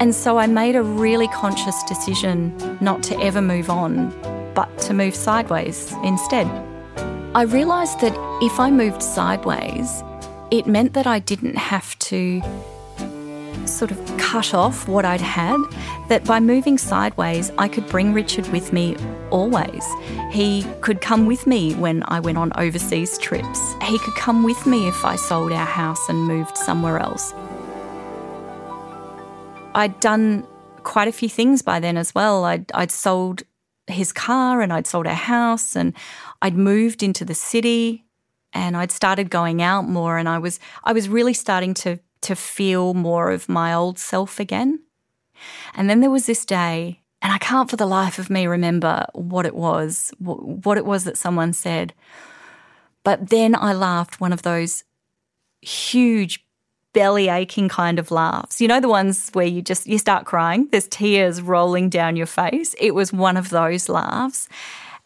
And 0.00 0.14
so 0.14 0.38
I 0.38 0.46
made 0.46 0.76
a 0.76 0.82
really 0.82 1.28
conscious 1.28 1.82
decision 1.84 2.56
not 2.80 3.02
to 3.04 3.20
ever 3.20 3.40
move 3.40 3.70
on, 3.70 4.10
but 4.54 4.76
to 4.78 4.94
move 4.94 5.14
sideways 5.14 5.94
instead. 6.04 6.46
I 7.34 7.42
realised 7.42 8.00
that 8.00 8.14
if 8.42 8.58
I 8.58 8.70
moved 8.70 9.02
sideways, 9.02 10.02
it 10.50 10.66
meant 10.66 10.94
that 10.94 11.06
I 11.06 11.20
didn't 11.20 11.56
have 11.56 11.96
to 12.00 12.42
sort 13.70 13.90
of 13.90 14.16
cut 14.18 14.54
off 14.54 14.88
what 14.88 15.04
I'd 15.04 15.20
had, 15.20 15.58
that 16.08 16.24
by 16.24 16.40
moving 16.40 16.78
sideways, 16.78 17.50
I 17.58 17.68
could 17.68 17.88
bring 17.88 18.12
Richard 18.12 18.46
with 18.48 18.72
me 18.72 18.96
always. 19.30 19.84
He 20.30 20.66
could 20.80 21.00
come 21.00 21.26
with 21.26 21.46
me 21.46 21.74
when 21.74 22.02
I 22.08 22.20
went 22.20 22.38
on 22.38 22.52
overseas 22.56 23.18
trips. 23.18 23.74
He 23.82 23.98
could 23.98 24.14
come 24.14 24.42
with 24.42 24.66
me 24.66 24.88
if 24.88 25.04
I 25.04 25.16
sold 25.16 25.52
our 25.52 25.66
house 25.66 26.08
and 26.08 26.26
moved 26.26 26.56
somewhere 26.56 26.98
else. 26.98 27.32
I'd 29.74 29.98
done 30.00 30.46
quite 30.82 31.08
a 31.08 31.12
few 31.12 31.28
things 31.28 31.62
by 31.62 31.80
then 31.80 31.96
as 31.96 32.14
well. 32.14 32.44
I'd, 32.44 32.70
I'd 32.72 32.90
sold 32.90 33.42
his 33.86 34.12
car 34.12 34.60
and 34.60 34.72
I'd 34.72 34.86
sold 34.86 35.06
our 35.06 35.14
house 35.14 35.76
and 35.76 35.94
I'd 36.42 36.56
moved 36.56 37.02
into 37.02 37.24
the 37.24 37.34
city 37.34 38.04
and 38.52 38.76
I'd 38.76 38.90
started 38.90 39.30
going 39.30 39.62
out 39.62 39.88
more 39.88 40.18
and 40.18 40.28
I 40.28 40.38
was 40.38 40.58
I 40.84 40.92
was 40.92 41.08
really 41.08 41.34
starting 41.34 41.74
to 41.74 41.98
to 42.22 42.36
feel 42.36 42.94
more 42.94 43.30
of 43.30 43.48
my 43.48 43.72
old 43.72 43.98
self 43.98 44.40
again. 44.40 44.80
And 45.74 45.88
then 45.88 46.00
there 46.00 46.10
was 46.10 46.26
this 46.26 46.44
day, 46.44 47.00
and 47.22 47.32
I 47.32 47.38
can't 47.38 47.70
for 47.70 47.76
the 47.76 47.86
life 47.86 48.18
of 48.18 48.30
me 48.30 48.46
remember 48.46 49.06
what 49.14 49.46
it 49.46 49.54
was, 49.54 50.12
what 50.18 50.76
it 50.76 50.84
was 50.84 51.04
that 51.04 51.16
someone 51.18 51.52
said. 51.52 51.94
But 53.04 53.30
then 53.30 53.54
I 53.54 53.72
laughed 53.72 54.20
one 54.20 54.32
of 54.32 54.42
those 54.42 54.84
huge 55.62 56.44
belly 56.92 57.28
aching 57.28 57.68
kind 57.68 57.98
of 57.98 58.10
laughs. 58.10 58.60
You 58.60 58.68
know 58.68 58.80
the 58.80 58.88
ones 58.88 59.30
where 59.32 59.46
you 59.46 59.62
just 59.62 59.86
you 59.86 59.98
start 59.98 60.26
crying, 60.26 60.68
there's 60.70 60.88
tears 60.88 61.40
rolling 61.40 61.88
down 61.88 62.16
your 62.16 62.26
face. 62.26 62.74
It 62.78 62.94
was 62.94 63.12
one 63.12 63.36
of 63.36 63.50
those 63.50 63.88
laughs 63.88 64.48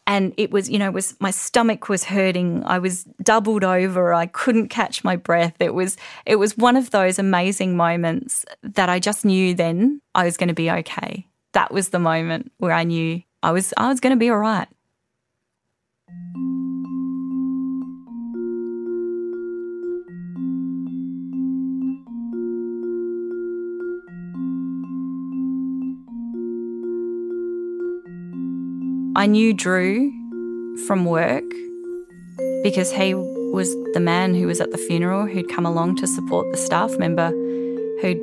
and 0.06 0.34
it 0.36 0.50
was 0.50 0.68
you 0.68 0.78
know 0.78 0.90
was 0.90 1.14
my 1.20 1.30
stomach 1.30 1.88
was 1.88 2.04
hurting. 2.04 2.62
I 2.64 2.78
was 2.78 3.04
doubled 3.22 3.64
over. 3.64 4.12
I 4.12 4.26
couldn't 4.26 4.68
catch 4.68 5.04
my 5.04 5.16
breath. 5.16 5.54
It 5.60 5.74
was 5.74 5.96
it 6.26 6.36
was 6.36 6.56
one 6.56 6.76
of 6.76 6.90
those 6.90 7.18
amazing 7.18 7.76
moments 7.76 8.44
that 8.62 8.88
i 8.88 8.98
just 8.98 9.24
knew 9.24 9.54
then 9.54 10.00
i 10.14 10.24
was 10.24 10.36
going 10.36 10.48
to 10.48 10.54
be 10.54 10.70
okay. 10.70 11.26
That 11.52 11.72
was 11.72 11.90
the 11.90 11.98
moment 11.98 12.50
where 12.58 12.72
i 12.72 12.84
knew 12.84 13.22
i 13.42 13.52
was 13.52 13.72
i 13.76 13.88
was 13.88 14.00
going 14.00 14.10
to 14.10 14.18
be 14.18 14.30
all 14.30 14.38
right 14.38 14.68
I 29.16 29.26
knew 29.26 29.54
Drew 29.54 30.10
from 30.88 31.04
work 31.04 31.44
because 32.64 32.90
he 32.90 33.14
was 33.14 33.72
the 33.92 34.00
man 34.00 34.34
who 34.34 34.48
was 34.48 34.60
at 34.60 34.72
the 34.72 34.78
funeral 34.78 35.24
who'd 35.24 35.48
come 35.48 35.64
along 35.64 35.96
to 35.96 36.08
support 36.08 36.50
the 36.50 36.58
staff 36.58 36.98
member 36.98 37.28
who'd 38.00 38.20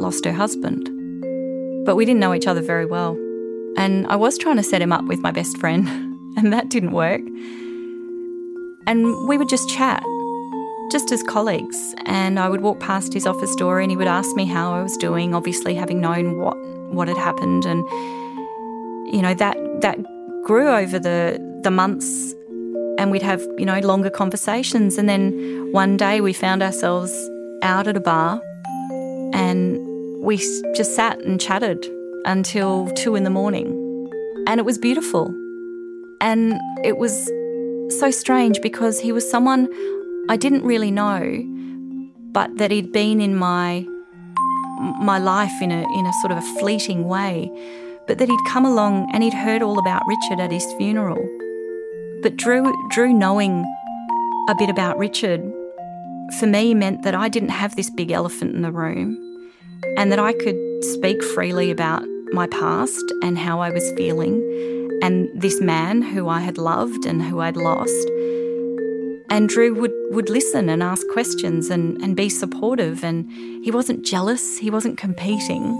lost 0.00 0.24
her 0.24 0.32
husband. 0.32 0.88
But 1.86 1.94
we 1.94 2.04
didn't 2.04 2.18
know 2.18 2.34
each 2.34 2.48
other 2.48 2.60
very 2.60 2.86
well. 2.86 3.12
And 3.76 4.04
I 4.08 4.16
was 4.16 4.36
trying 4.36 4.56
to 4.56 4.64
set 4.64 4.82
him 4.82 4.92
up 4.92 5.04
with 5.04 5.20
my 5.20 5.30
best 5.30 5.56
friend, 5.58 5.86
and 6.36 6.52
that 6.52 6.70
didn't 6.70 6.90
work. 6.90 7.22
And 8.88 9.28
we 9.28 9.38
would 9.38 9.48
just 9.48 9.68
chat, 9.68 10.02
just 10.90 11.12
as 11.12 11.22
colleagues. 11.22 11.94
And 12.06 12.40
I 12.40 12.48
would 12.48 12.62
walk 12.62 12.80
past 12.80 13.14
his 13.14 13.28
office 13.28 13.54
door 13.54 13.78
and 13.78 13.92
he 13.92 13.96
would 13.96 14.08
ask 14.08 14.34
me 14.34 14.46
how 14.46 14.74
I 14.74 14.82
was 14.82 14.96
doing, 14.96 15.36
obviously 15.36 15.76
having 15.76 16.00
known 16.00 16.36
what, 16.36 16.56
what 16.92 17.06
had 17.06 17.16
happened. 17.16 17.64
And, 17.64 17.86
you 19.12 19.22
know, 19.22 19.34
that 19.34 19.56
that 19.80 19.98
grew 20.44 20.68
over 20.68 20.98
the 20.98 21.38
the 21.62 21.70
months 21.70 22.34
and 22.98 23.10
we'd 23.10 23.22
have, 23.22 23.40
you 23.58 23.66
know, 23.66 23.78
longer 23.80 24.10
conversations 24.10 24.98
and 24.98 25.08
then 25.08 25.72
one 25.72 25.96
day 25.96 26.20
we 26.20 26.32
found 26.32 26.62
ourselves 26.62 27.12
out 27.62 27.86
at 27.86 27.96
a 27.96 28.00
bar 28.00 28.42
and 29.32 29.78
we 30.22 30.36
just 30.74 30.94
sat 30.94 31.18
and 31.20 31.40
chatted 31.40 31.86
until 32.24 32.88
2 32.90 33.14
in 33.14 33.24
the 33.24 33.30
morning. 33.30 33.68
And 34.46 34.58
it 34.58 34.64
was 34.64 34.78
beautiful. 34.78 35.34
And 36.20 36.60
it 36.84 36.98
was 36.98 37.26
so 37.98 38.10
strange 38.10 38.60
because 38.60 39.00
he 39.00 39.12
was 39.12 39.28
someone 39.28 39.68
I 40.28 40.36
didn't 40.36 40.64
really 40.64 40.90
know, 40.90 41.42
but 42.32 42.56
that 42.58 42.70
he'd 42.70 42.92
been 42.92 43.20
in 43.20 43.36
my 43.36 43.86
my 45.00 45.18
life 45.18 45.52
in 45.60 45.70
a 45.70 45.80
in 45.98 46.06
a 46.06 46.12
sort 46.20 46.32
of 46.32 46.38
a 46.38 46.46
fleeting 46.58 47.04
way 47.04 47.50
but 48.10 48.18
that 48.18 48.28
he'd 48.28 48.44
come 48.44 48.66
along 48.66 49.08
and 49.12 49.22
he'd 49.22 49.32
heard 49.32 49.62
all 49.62 49.78
about 49.78 50.04
Richard 50.04 50.40
at 50.40 50.50
his 50.50 50.66
funeral. 50.72 51.24
But 52.24 52.36
Drew, 52.36 52.74
Drew 52.90 53.12
knowing 53.12 53.64
a 54.48 54.54
bit 54.56 54.68
about 54.68 54.98
Richard 54.98 55.40
for 56.40 56.48
me 56.48 56.74
meant 56.74 57.04
that 57.04 57.14
I 57.14 57.28
didn't 57.28 57.50
have 57.50 57.76
this 57.76 57.88
big 57.88 58.10
elephant 58.10 58.52
in 58.52 58.62
the 58.62 58.72
room 58.72 59.16
and 59.96 60.10
that 60.10 60.18
I 60.18 60.32
could 60.32 60.56
speak 60.84 61.22
freely 61.22 61.70
about 61.70 62.02
my 62.32 62.48
past 62.48 63.04
and 63.22 63.38
how 63.38 63.60
I 63.60 63.70
was 63.70 63.88
feeling 63.92 64.42
and 65.04 65.28
this 65.40 65.60
man 65.60 66.02
who 66.02 66.28
I 66.28 66.40
had 66.40 66.58
loved 66.58 67.06
and 67.06 67.22
who 67.22 67.38
I'd 67.38 67.56
lost. 67.56 68.10
And 69.30 69.48
Drew 69.48 69.72
would, 69.74 69.92
would 70.10 70.28
listen 70.28 70.68
and 70.68 70.82
ask 70.82 71.06
questions 71.12 71.70
and, 71.70 71.96
and 72.02 72.16
be 72.16 72.28
supportive. 72.28 73.04
And 73.04 73.30
he 73.64 73.70
wasn't 73.70 74.04
jealous, 74.04 74.58
he 74.58 74.68
wasn't 74.68 74.98
competing. 74.98 75.76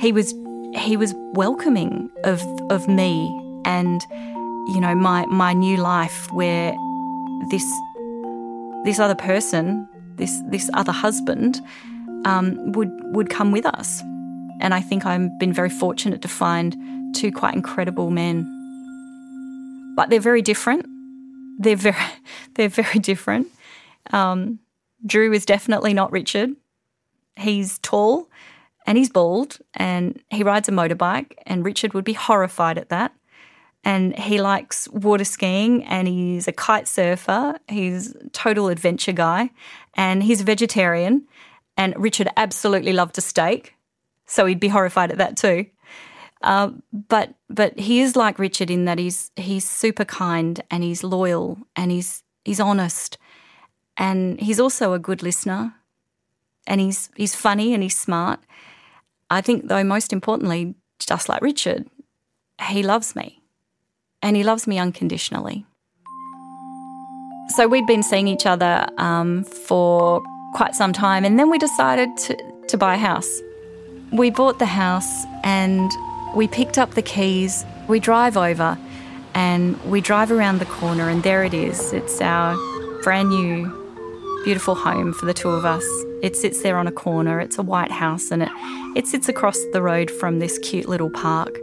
He 0.00 0.12
was 0.12 0.32
he 0.74 0.96
was 0.96 1.14
welcoming 1.32 2.10
of 2.24 2.42
of 2.70 2.88
me 2.88 3.26
and 3.64 4.02
you 4.68 4.80
know 4.80 4.94
my 4.94 5.26
my 5.26 5.52
new 5.52 5.76
life 5.76 6.32
where 6.32 6.74
this 7.50 7.64
this 8.84 8.98
other 8.98 9.14
person 9.14 9.88
this 10.16 10.42
this 10.48 10.70
other 10.74 10.92
husband 10.92 11.60
um, 12.26 12.72
would 12.72 12.90
would 13.14 13.30
come 13.30 13.52
with 13.52 13.64
us. 13.64 14.02
And 14.60 14.72
I 14.74 14.80
think 14.80 15.06
I've 15.06 15.38
been 15.38 15.52
very 15.52 15.70
fortunate 15.70 16.22
to 16.22 16.28
find 16.28 17.14
two 17.14 17.30
quite 17.30 17.54
incredible 17.54 18.10
men. 18.10 18.52
But 19.96 20.10
they're 20.10 20.20
very 20.20 20.42
different. 20.42 20.86
They're 21.58 21.76
very 21.76 21.96
they're 22.54 22.68
very 22.68 22.98
different. 22.98 23.48
Um, 24.12 24.58
Drew 25.04 25.32
is 25.32 25.44
definitely 25.46 25.94
not 25.94 26.12
Richard. 26.12 26.50
He's 27.36 27.78
tall 27.78 28.28
and 28.86 28.96
he's 28.96 29.10
bald 29.10 29.58
and 29.74 30.22
he 30.30 30.42
rides 30.42 30.68
a 30.68 30.72
motorbike, 30.72 31.34
and 31.44 31.64
Richard 31.64 31.92
would 31.92 32.04
be 32.04 32.12
horrified 32.12 32.78
at 32.78 32.88
that. 32.88 33.12
And 33.84 34.18
he 34.18 34.40
likes 34.40 34.88
water 34.88 35.24
skiing 35.24 35.84
and 35.84 36.08
he's 36.08 36.48
a 36.48 36.52
kite 36.52 36.88
surfer. 36.88 37.56
He's 37.68 38.16
total 38.32 38.68
adventure 38.68 39.12
guy 39.12 39.50
and 39.94 40.24
he's 40.24 40.40
a 40.40 40.44
vegetarian. 40.44 41.26
And 41.76 41.94
Richard 41.96 42.28
absolutely 42.36 42.92
loved 42.92 43.16
a 43.18 43.20
steak, 43.20 43.74
so 44.24 44.46
he'd 44.46 44.58
be 44.58 44.68
horrified 44.68 45.12
at 45.12 45.18
that 45.18 45.36
too. 45.36 45.66
Uh, 46.42 46.70
but 47.08 47.34
but 47.48 47.78
he 47.78 48.00
is 48.00 48.16
like 48.16 48.38
Richard 48.38 48.70
in 48.70 48.86
that 48.86 48.98
he's 48.98 49.30
he's 49.36 49.68
super 49.68 50.04
kind 50.04 50.60
and 50.70 50.82
he's 50.82 51.04
loyal 51.04 51.58
and 51.74 51.90
he's 51.90 52.22
he's 52.44 52.60
honest 52.60 53.18
and 53.96 54.38
he's 54.40 54.60
also 54.60 54.92
a 54.92 54.98
good 54.98 55.22
listener 55.22 55.74
and 56.66 56.80
he's 56.80 57.10
he's 57.16 57.34
funny 57.34 57.72
and 57.72 57.82
he's 57.82 57.96
smart 57.96 58.40
I 59.30 59.40
think, 59.40 59.68
though, 59.68 59.84
most 59.84 60.12
importantly, 60.12 60.74
just 60.98 61.28
like 61.28 61.42
Richard, 61.42 61.86
he 62.68 62.82
loves 62.82 63.14
me 63.14 63.42
and 64.22 64.36
he 64.36 64.42
loves 64.42 64.66
me 64.66 64.78
unconditionally. 64.78 65.66
So 67.50 67.68
we'd 67.68 67.86
been 67.86 68.02
seeing 68.02 68.28
each 68.28 68.46
other 68.46 68.86
um, 68.98 69.44
for 69.44 70.22
quite 70.54 70.74
some 70.74 70.92
time 70.92 71.24
and 71.24 71.38
then 71.38 71.50
we 71.50 71.58
decided 71.58 72.08
to, 72.18 72.36
to 72.68 72.76
buy 72.76 72.94
a 72.94 72.98
house. 72.98 73.40
We 74.12 74.30
bought 74.30 74.58
the 74.58 74.66
house 74.66 75.24
and 75.44 75.90
we 76.34 76.48
picked 76.48 76.78
up 76.78 76.94
the 76.94 77.02
keys, 77.02 77.64
we 77.88 78.00
drive 78.00 78.36
over 78.36 78.78
and 79.34 79.80
we 79.84 80.00
drive 80.00 80.32
around 80.32 80.58
the 80.58 80.66
corner 80.66 81.08
and 81.08 81.22
there 81.22 81.44
it 81.44 81.54
is. 81.54 81.92
It's 81.92 82.20
our 82.20 82.56
brand 83.02 83.28
new, 83.28 83.85
beautiful 84.46 84.76
home 84.76 85.12
for 85.12 85.26
the 85.26 85.34
two 85.34 85.48
of 85.48 85.64
us. 85.64 85.84
It 86.22 86.36
sits 86.36 86.62
there 86.62 86.78
on 86.78 86.86
a 86.86 86.92
corner. 86.92 87.40
It's 87.40 87.58
a 87.58 87.64
white 87.64 87.90
house 87.90 88.30
and 88.30 88.44
it, 88.44 88.48
it 88.94 89.08
sits 89.08 89.28
across 89.28 89.58
the 89.72 89.82
road 89.82 90.08
from 90.08 90.38
this 90.38 90.56
cute 90.60 90.88
little 90.88 91.10
park. 91.10 91.58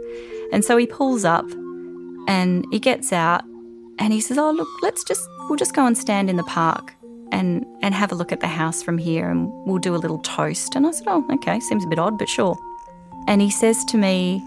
And 0.52 0.62
so 0.62 0.76
he 0.76 0.86
pulls 0.86 1.24
up 1.24 1.50
and 2.28 2.66
he 2.70 2.78
gets 2.78 3.10
out 3.10 3.42
and 3.98 4.12
he 4.12 4.20
says, 4.20 4.36
Oh, 4.36 4.50
look, 4.50 4.68
let's 4.82 5.02
just, 5.02 5.26
we'll 5.48 5.56
just 5.56 5.74
go 5.74 5.86
and 5.86 5.96
stand 5.96 6.28
in 6.28 6.36
the 6.36 6.44
park 6.44 6.92
and, 7.32 7.64
and 7.80 7.94
have 7.94 8.12
a 8.12 8.14
look 8.14 8.32
at 8.32 8.40
the 8.40 8.48
house 8.48 8.82
from 8.82 8.98
here 8.98 9.30
and 9.30 9.50
we'll 9.66 9.78
do 9.78 9.94
a 9.94 9.96
little 9.96 10.18
toast. 10.18 10.76
And 10.76 10.86
I 10.86 10.90
said, 10.90 11.06
Oh, 11.06 11.26
okay, 11.36 11.60
seems 11.60 11.86
a 11.86 11.88
bit 11.88 11.98
odd, 11.98 12.18
but 12.18 12.28
sure. 12.28 12.54
And 13.28 13.40
he 13.40 13.50
says 13.50 13.82
to 13.86 13.96
me, 13.96 14.42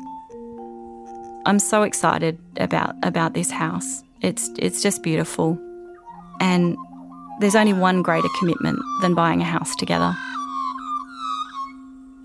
I'm 1.48 1.58
so 1.58 1.82
excited 1.82 2.38
about, 2.58 2.94
about 3.02 3.34
this 3.34 3.50
house. 3.50 4.04
It's, 4.22 4.52
it's 4.60 4.84
just 4.84 5.02
beautiful. 5.02 5.60
And 6.40 6.78
there's 7.40 7.56
only 7.56 7.74
one 7.74 8.02
greater 8.02 8.28
commitment 8.40 8.80
than 9.02 9.14
buying 9.14 9.42
a 9.42 9.46
house 9.46 9.76
together. 9.76 10.16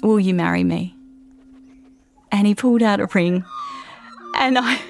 Will 0.02 0.18
you 0.18 0.34
marry 0.34 0.64
me? 0.64 0.96
And 2.30 2.46
he 2.46 2.54
pulled 2.54 2.82
out 2.82 3.00
a 3.00 3.06
ring. 3.06 3.44
And 4.36 4.58
I, 4.58 4.80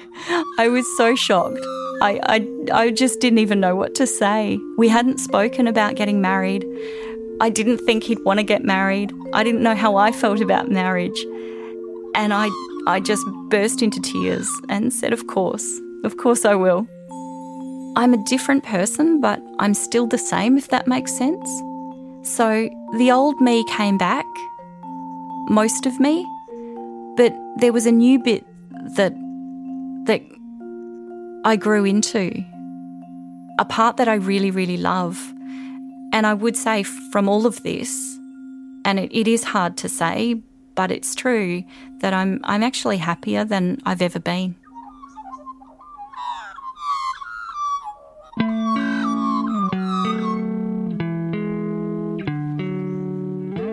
I 0.57 0.69
was 0.69 0.85
so 0.97 1.15
shocked. 1.15 1.59
I, 2.01 2.19
I, 2.23 2.47
I 2.85 2.91
just 2.91 3.19
didn't 3.19 3.39
even 3.39 3.59
know 3.59 3.75
what 3.75 3.95
to 3.95 4.07
say. 4.07 4.57
We 4.77 4.87
hadn't 4.87 5.19
spoken 5.19 5.67
about 5.67 5.95
getting 5.95 6.21
married. 6.21 6.65
I 7.41 7.49
didn't 7.49 7.79
think 7.79 8.03
he'd 8.03 8.23
want 8.23 8.39
to 8.39 8.43
get 8.43 8.63
married. 8.63 9.11
I 9.33 9.43
didn't 9.43 9.61
know 9.61 9.75
how 9.75 9.97
I 9.97 10.11
felt 10.11 10.41
about 10.41 10.71
marriage. 10.71 11.19
And 12.15 12.33
I, 12.33 12.49
I 12.87 12.99
just 12.99 13.25
burst 13.49 13.81
into 13.81 13.99
tears 13.99 14.49
and 14.69 14.93
said, 14.93 15.13
Of 15.13 15.27
course, 15.27 15.79
of 16.03 16.17
course 16.17 16.45
I 16.45 16.55
will. 16.55 16.87
I'm 17.95 18.13
a 18.13 18.23
different 18.23 18.63
person, 18.63 19.21
but 19.21 19.41
I'm 19.59 19.73
still 19.73 20.07
the 20.07 20.17
same, 20.17 20.57
if 20.57 20.69
that 20.69 20.87
makes 20.87 21.13
sense. 21.13 21.47
So 22.23 22.69
the 22.97 23.11
old 23.11 23.39
me 23.39 23.63
came 23.65 23.97
back, 23.97 24.25
most 25.49 25.85
of 25.85 25.99
me, 25.99 26.25
but 27.15 27.33
there 27.57 27.71
was 27.71 27.85
a 27.85 27.91
new 27.91 28.17
bit 28.17 28.45
that 28.95 29.13
that 30.05 30.21
I 31.45 31.55
grew 31.55 31.85
into, 31.85 32.31
a 33.59 33.65
part 33.65 33.97
that 33.97 34.07
I 34.07 34.15
really, 34.15 34.49
really 34.49 34.77
love. 34.77 35.33
And 36.11 36.25
I 36.25 36.33
would 36.33 36.57
say 36.57 36.83
from 36.83 37.29
all 37.29 37.45
of 37.45 37.61
this, 37.63 38.17
and 38.85 38.99
it, 38.99 39.11
it 39.13 39.27
is 39.27 39.43
hard 39.43 39.77
to 39.77 39.89
say, 39.89 40.41
but 40.75 40.91
it's 40.91 41.13
true 41.13 41.63
that 41.99 42.13
I'm 42.13 42.39
I'm 42.43 42.63
actually 42.63 42.97
happier 42.97 43.45
than 43.45 43.79
I've 43.85 44.01
ever 44.01 44.19
been. 44.19 44.55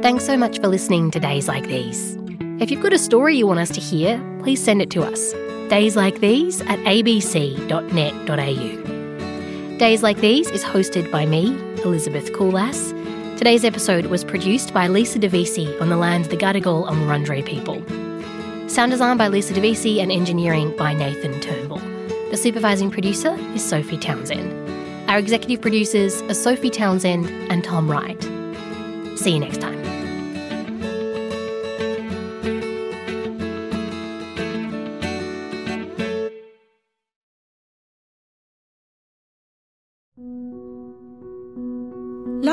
Thanks 0.03 0.25
so 0.25 0.37
much 0.39 0.59
for 0.59 0.69
listening 0.69 1.11
to 1.11 1.21
Days 1.21 1.47
Like 1.47 1.67
These. 1.67 2.17
If 2.59 2.71
you've 2.71 2.83
got 2.83 2.95
a 2.95 2.99
story 2.99 3.37
you 3.37 3.47
want 3.47 3.61
us 3.61 3.69
to 3.69 3.81
hear, 3.81 4.19
please 4.41 4.65
send 4.65 4.81
it 4.81 4.89
to 4.93 5.03
us. 5.03 5.35
Days 5.69 5.95
Like 5.95 6.21
These 6.21 6.63
at 6.63 6.79
abc.net.au. 6.81 8.17
Days 9.77 10.03
Like 10.03 10.17
These 10.17 10.49
is 10.53 10.65
hosted 10.65 11.11
by 11.13 11.27
me, 11.27 11.49
Elizabeth 11.85 12.33
Kulas. 12.33 12.97
Today's 13.37 13.63
episode 13.63 14.07
was 14.07 14.25
produced 14.25 14.73
by 14.73 14.89
Lisa 14.89 15.19
Devisi 15.19 15.79
on 15.83 15.91
the 15.91 15.99
lands 15.99 16.29
of 16.29 16.31
the 16.31 16.39
Gadigal 16.39 16.89
and 16.89 16.97
Wurundjeri 17.03 17.45
people. 17.45 17.83
Sound 18.71 18.93
design 18.93 19.19
by 19.19 19.29
Lisa 19.29 19.53
Devisi 19.53 20.01
and 20.01 20.11
engineering 20.11 20.75
by 20.79 20.95
Nathan 20.95 21.39
Turnbull. 21.43 21.83
The 22.31 22.39
supervising 22.39 22.91
producer 22.91 23.37
is 23.55 23.63
Sophie 23.63 23.99
Townsend. 23.99 25.11
Our 25.11 25.19
executive 25.19 25.61
producers 25.61 26.23
are 26.23 26.33
Sophie 26.33 26.71
Townsend 26.71 27.27
and 27.51 27.63
Tom 27.63 27.91
Wright. 27.91 28.23
See 29.19 29.33
you 29.33 29.41
next 29.41 29.61
time. 29.61 29.80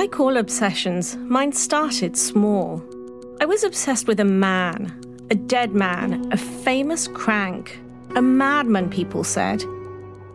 Like 0.07 0.21
all 0.21 0.37
obsessions, 0.37 1.17
mine 1.17 1.51
started 1.51 2.15
small. 2.15 2.81
I 3.41 3.45
was 3.45 3.65
obsessed 3.65 4.07
with 4.07 4.21
a 4.21 4.23
man, 4.23 4.97
a 5.29 5.35
dead 5.35 5.73
man, 5.73 6.29
a 6.31 6.37
famous 6.37 7.09
crank, 7.09 7.77
a 8.15 8.21
madman, 8.21 8.89
people 8.89 9.25
said. 9.25 9.61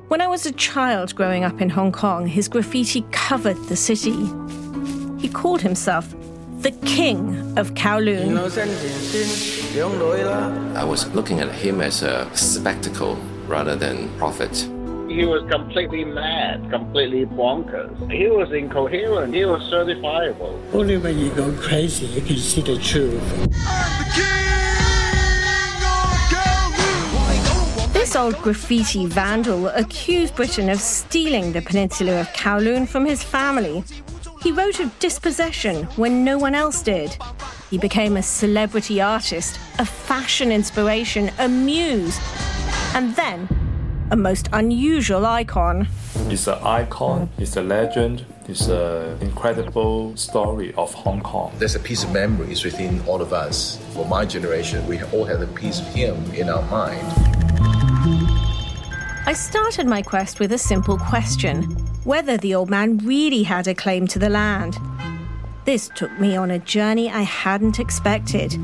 When 0.08 0.20
I 0.20 0.26
was 0.26 0.44
a 0.44 0.52
child 0.52 1.14
growing 1.14 1.42
up 1.42 1.62
in 1.62 1.70
Hong 1.70 1.90
Kong, 1.90 2.26
his 2.26 2.48
graffiti 2.48 3.00
covered 3.12 3.56
the 3.70 3.76
city. 3.76 4.26
He 5.18 5.30
called 5.30 5.62
himself 5.62 6.14
the 6.61 6.72
King 6.85 7.58
of 7.58 7.72
Kowloon. 7.72 8.37
I 10.76 10.85
was 10.85 11.08
looking 11.14 11.40
at 11.40 11.50
him 11.50 11.80
as 11.80 12.02
a 12.02 12.30
spectacle 12.37 13.16
rather 13.46 13.74
than 13.74 14.11
prophet. 14.18 14.68
He 15.12 15.27
was 15.27 15.42
completely 15.51 16.05
mad, 16.07 16.70
completely 16.70 17.27
bonkers. 17.27 18.11
He 18.11 18.29
was 18.29 18.51
incoherent. 18.51 19.35
He 19.35 19.44
was 19.44 19.61
certifiable. 19.70 20.59
Only 20.72 20.96
when 20.96 21.18
you 21.18 21.29
go 21.35 21.53
crazy 21.53 22.07
you 22.07 22.22
can 22.22 22.38
see 22.38 22.62
the 22.62 22.79
truth. 22.79 23.22
This 27.92 28.16
old 28.16 28.37
graffiti 28.38 29.05
vandal 29.05 29.68
accused 29.68 30.35
Britain 30.35 30.70
of 30.70 30.81
stealing 30.81 31.53
the 31.53 31.61
peninsula 31.61 32.22
of 32.22 32.29
Kowloon 32.29 32.88
from 32.88 33.05
his 33.05 33.22
family. 33.22 33.85
He 34.40 34.51
wrote 34.51 34.81
of 34.81 34.98
dispossession 34.98 35.85
when 35.96 36.25
no 36.25 36.38
one 36.38 36.55
else 36.55 36.83
did. 36.83 37.18
He 37.68 37.77
became 37.77 38.16
a 38.16 38.22
celebrity 38.22 39.03
artist, 39.03 39.61
a 39.79 39.85
fashion 39.85 40.51
inspiration, 40.51 41.31
a 41.38 41.48
muse. 41.48 42.18
And 42.94 43.14
then 43.14 43.46
a 44.12 44.16
most 44.16 44.51
unusual 44.53 45.25
icon. 45.25 45.88
It's 46.29 46.46
an 46.46 46.59
icon, 46.62 47.31
it's 47.38 47.57
a 47.57 47.62
legend, 47.62 48.27
it's 48.46 48.68
an 48.68 49.18
incredible 49.22 50.14
story 50.18 50.75
of 50.77 50.92
Hong 50.92 51.22
Kong. 51.22 51.51
There's 51.57 51.77
a 51.77 51.81
piece 51.81 52.05
of 52.05 52.12
memories 52.12 52.62
within 52.62 53.01
all 53.07 53.22
of 53.22 53.33
us. 53.33 53.79
For 53.94 54.07
my 54.07 54.27
generation, 54.27 54.87
we 54.87 55.03
all 55.03 55.25
have 55.25 55.40
a 55.40 55.46
piece 55.46 55.81
of 55.81 55.87
him 55.87 56.14
in 56.35 56.51
our 56.51 56.61
mind. 56.70 57.07
I 59.25 59.33
started 59.33 59.87
my 59.87 60.03
quest 60.03 60.40
with 60.40 60.53
a 60.53 60.59
simple 60.59 60.98
question 60.98 61.62
whether 62.05 62.37
the 62.37 62.55
old 62.55 62.68
man 62.68 62.98
really 62.98 63.44
had 63.44 63.66
a 63.66 63.75
claim 63.75 64.07
to 64.09 64.18
the 64.18 64.29
land. 64.29 64.77
This 65.64 65.88
took 65.94 66.12
me 66.20 66.37
on 66.37 66.51
a 66.51 66.59
journey 66.59 67.09
I 67.09 67.22
hadn't 67.22 67.79
expected. 67.79 68.57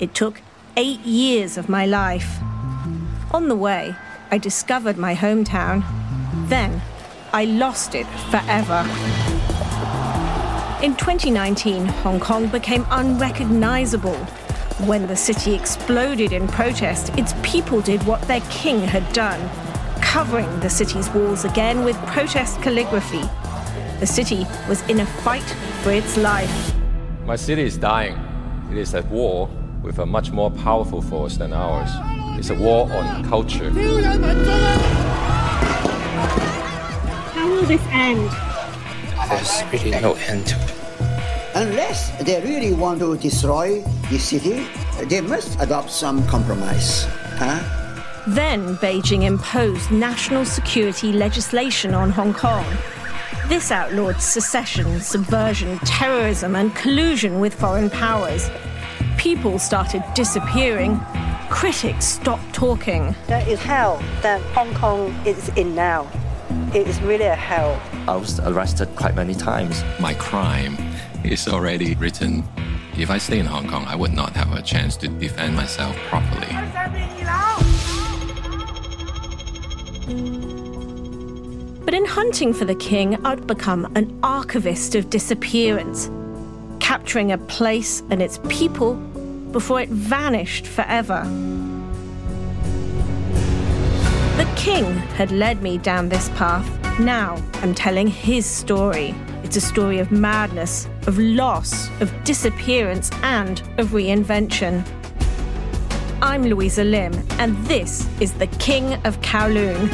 It 0.00 0.14
took 0.14 0.40
eight 0.76 1.00
years 1.00 1.56
of 1.56 1.68
my 1.68 1.86
life. 1.86 2.40
On 3.30 3.48
the 3.48 3.54
way, 3.54 3.94
I 4.30 4.36
discovered 4.36 4.98
my 4.98 5.14
hometown. 5.14 5.82
Then, 6.48 6.82
I 7.32 7.46
lost 7.46 7.94
it 7.94 8.06
forever. 8.30 8.82
In 10.82 10.94
2019, 10.96 11.86
Hong 11.86 12.20
Kong 12.20 12.46
became 12.48 12.86
unrecognizable. 12.90 14.16
When 14.86 15.06
the 15.06 15.16
city 15.16 15.54
exploded 15.54 16.32
in 16.32 16.46
protest, 16.46 17.10
its 17.18 17.32
people 17.42 17.80
did 17.80 18.02
what 18.06 18.20
their 18.22 18.42
king 18.50 18.80
had 18.80 19.10
done, 19.14 19.40
covering 20.02 20.60
the 20.60 20.70
city's 20.70 21.08
walls 21.10 21.46
again 21.46 21.82
with 21.82 21.96
protest 22.06 22.60
calligraphy. 22.60 23.24
The 23.98 24.06
city 24.06 24.46
was 24.68 24.82
in 24.88 25.00
a 25.00 25.06
fight 25.06 25.56
for 25.82 25.90
its 25.90 26.18
life. 26.18 26.74
My 27.24 27.36
city 27.36 27.62
is 27.62 27.78
dying. 27.78 28.16
It 28.70 28.76
is 28.76 28.94
at 28.94 29.06
war 29.06 29.48
with 29.82 29.98
a 29.98 30.06
much 30.06 30.32
more 30.32 30.50
powerful 30.50 31.00
force 31.00 31.38
than 31.38 31.54
ours. 31.54 32.17
It's 32.38 32.50
a 32.50 32.54
war 32.54 32.88
on 32.92 33.24
culture. 33.24 33.70
How 37.34 37.48
will 37.50 37.62
this 37.64 37.82
end? 37.90 38.30
There's 39.28 39.64
really 39.72 40.00
no 40.00 40.14
end 40.14 40.46
to 40.46 40.54
it. 40.54 40.74
Unless 41.56 42.22
they 42.22 42.40
really 42.42 42.72
want 42.72 43.00
to 43.00 43.16
destroy 43.16 43.82
the 44.08 44.18
city, 44.18 44.68
they 45.06 45.20
must 45.20 45.60
adopt 45.60 45.90
some 45.90 46.24
compromise. 46.28 47.08
Huh? 47.40 47.58
Then 48.28 48.76
Beijing 48.76 49.24
imposed 49.24 49.90
national 49.90 50.44
security 50.44 51.12
legislation 51.12 51.92
on 51.92 52.10
Hong 52.10 52.32
Kong. 52.32 52.64
This 53.48 53.72
outlawed 53.72 54.20
secession, 54.22 55.00
subversion, 55.00 55.80
terrorism, 55.80 56.54
and 56.54 56.72
collusion 56.76 57.40
with 57.40 57.52
foreign 57.54 57.90
powers. 57.90 58.48
People 59.16 59.58
started 59.58 60.04
disappearing. 60.14 61.00
Critics 61.50 62.04
stopped 62.04 62.52
talking. 62.54 63.14
That 63.26 63.48
is 63.48 63.58
hell 63.60 64.02
that 64.22 64.40
Hong 64.54 64.72
Kong 64.74 65.14
is 65.26 65.48
in 65.50 65.74
now. 65.74 66.06
It 66.74 66.86
is 66.86 67.00
really 67.00 67.24
a 67.24 67.34
hell. 67.34 67.80
I 68.06 68.16
was 68.16 68.38
arrested 68.40 68.94
quite 68.96 69.14
many 69.14 69.34
times. 69.34 69.82
My 69.98 70.12
crime 70.14 70.76
is 71.24 71.48
already 71.48 71.94
written. 71.94 72.44
If 72.98 73.10
I 73.10 73.16
stay 73.18 73.38
in 73.38 73.46
Hong 73.46 73.66
Kong, 73.66 73.86
I 73.86 73.96
would 73.96 74.12
not 74.12 74.34
have 74.34 74.52
a 74.52 74.60
chance 74.60 74.96
to 74.98 75.08
defend 75.08 75.56
myself 75.56 75.96
properly. 76.08 76.48
But 81.84 81.94
in 81.94 82.04
hunting 82.04 82.52
for 82.52 82.66
the 82.66 82.74
king, 82.74 83.24
I'd 83.24 83.46
become 83.46 83.90
an 83.96 84.18
archivist 84.22 84.94
of 84.94 85.08
disappearance, 85.08 86.10
capturing 86.78 87.32
a 87.32 87.38
place 87.38 88.02
and 88.10 88.20
its 88.20 88.38
people 88.48 88.96
before 89.52 89.80
it 89.80 89.88
vanished 89.88 90.66
forever. 90.66 91.22
The 94.36 94.48
king 94.56 94.84
had 95.16 95.32
led 95.32 95.62
me 95.62 95.78
down 95.78 96.08
this 96.08 96.28
path. 96.30 96.66
Now 97.00 97.42
I'm 97.62 97.74
telling 97.74 98.06
his 98.06 98.46
story. 98.46 99.14
It's 99.42 99.56
a 99.56 99.60
story 99.60 99.98
of 99.98 100.10
madness, 100.12 100.88
of 101.06 101.18
loss, 101.18 101.88
of 102.00 102.12
disappearance, 102.24 103.10
and 103.22 103.60
of 103.78 103.88
reinvention. 103.88 104.86
I'm 106.20 106.44
Louisa 106.44 106.84
Lim, 106.84 107.14
and 107.38 107.56
this 107.66 108.06
is 108.20 108.32
The 108.32 108.48
King 108.58 108.94
of 109.06 109.20
Kowloon. 109.20 109.88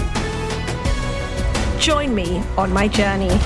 Join 1.78 2.14
me 2.14 2.42
on 2.56 2.72
my 2.72 2.88
journey. 2.88 3.38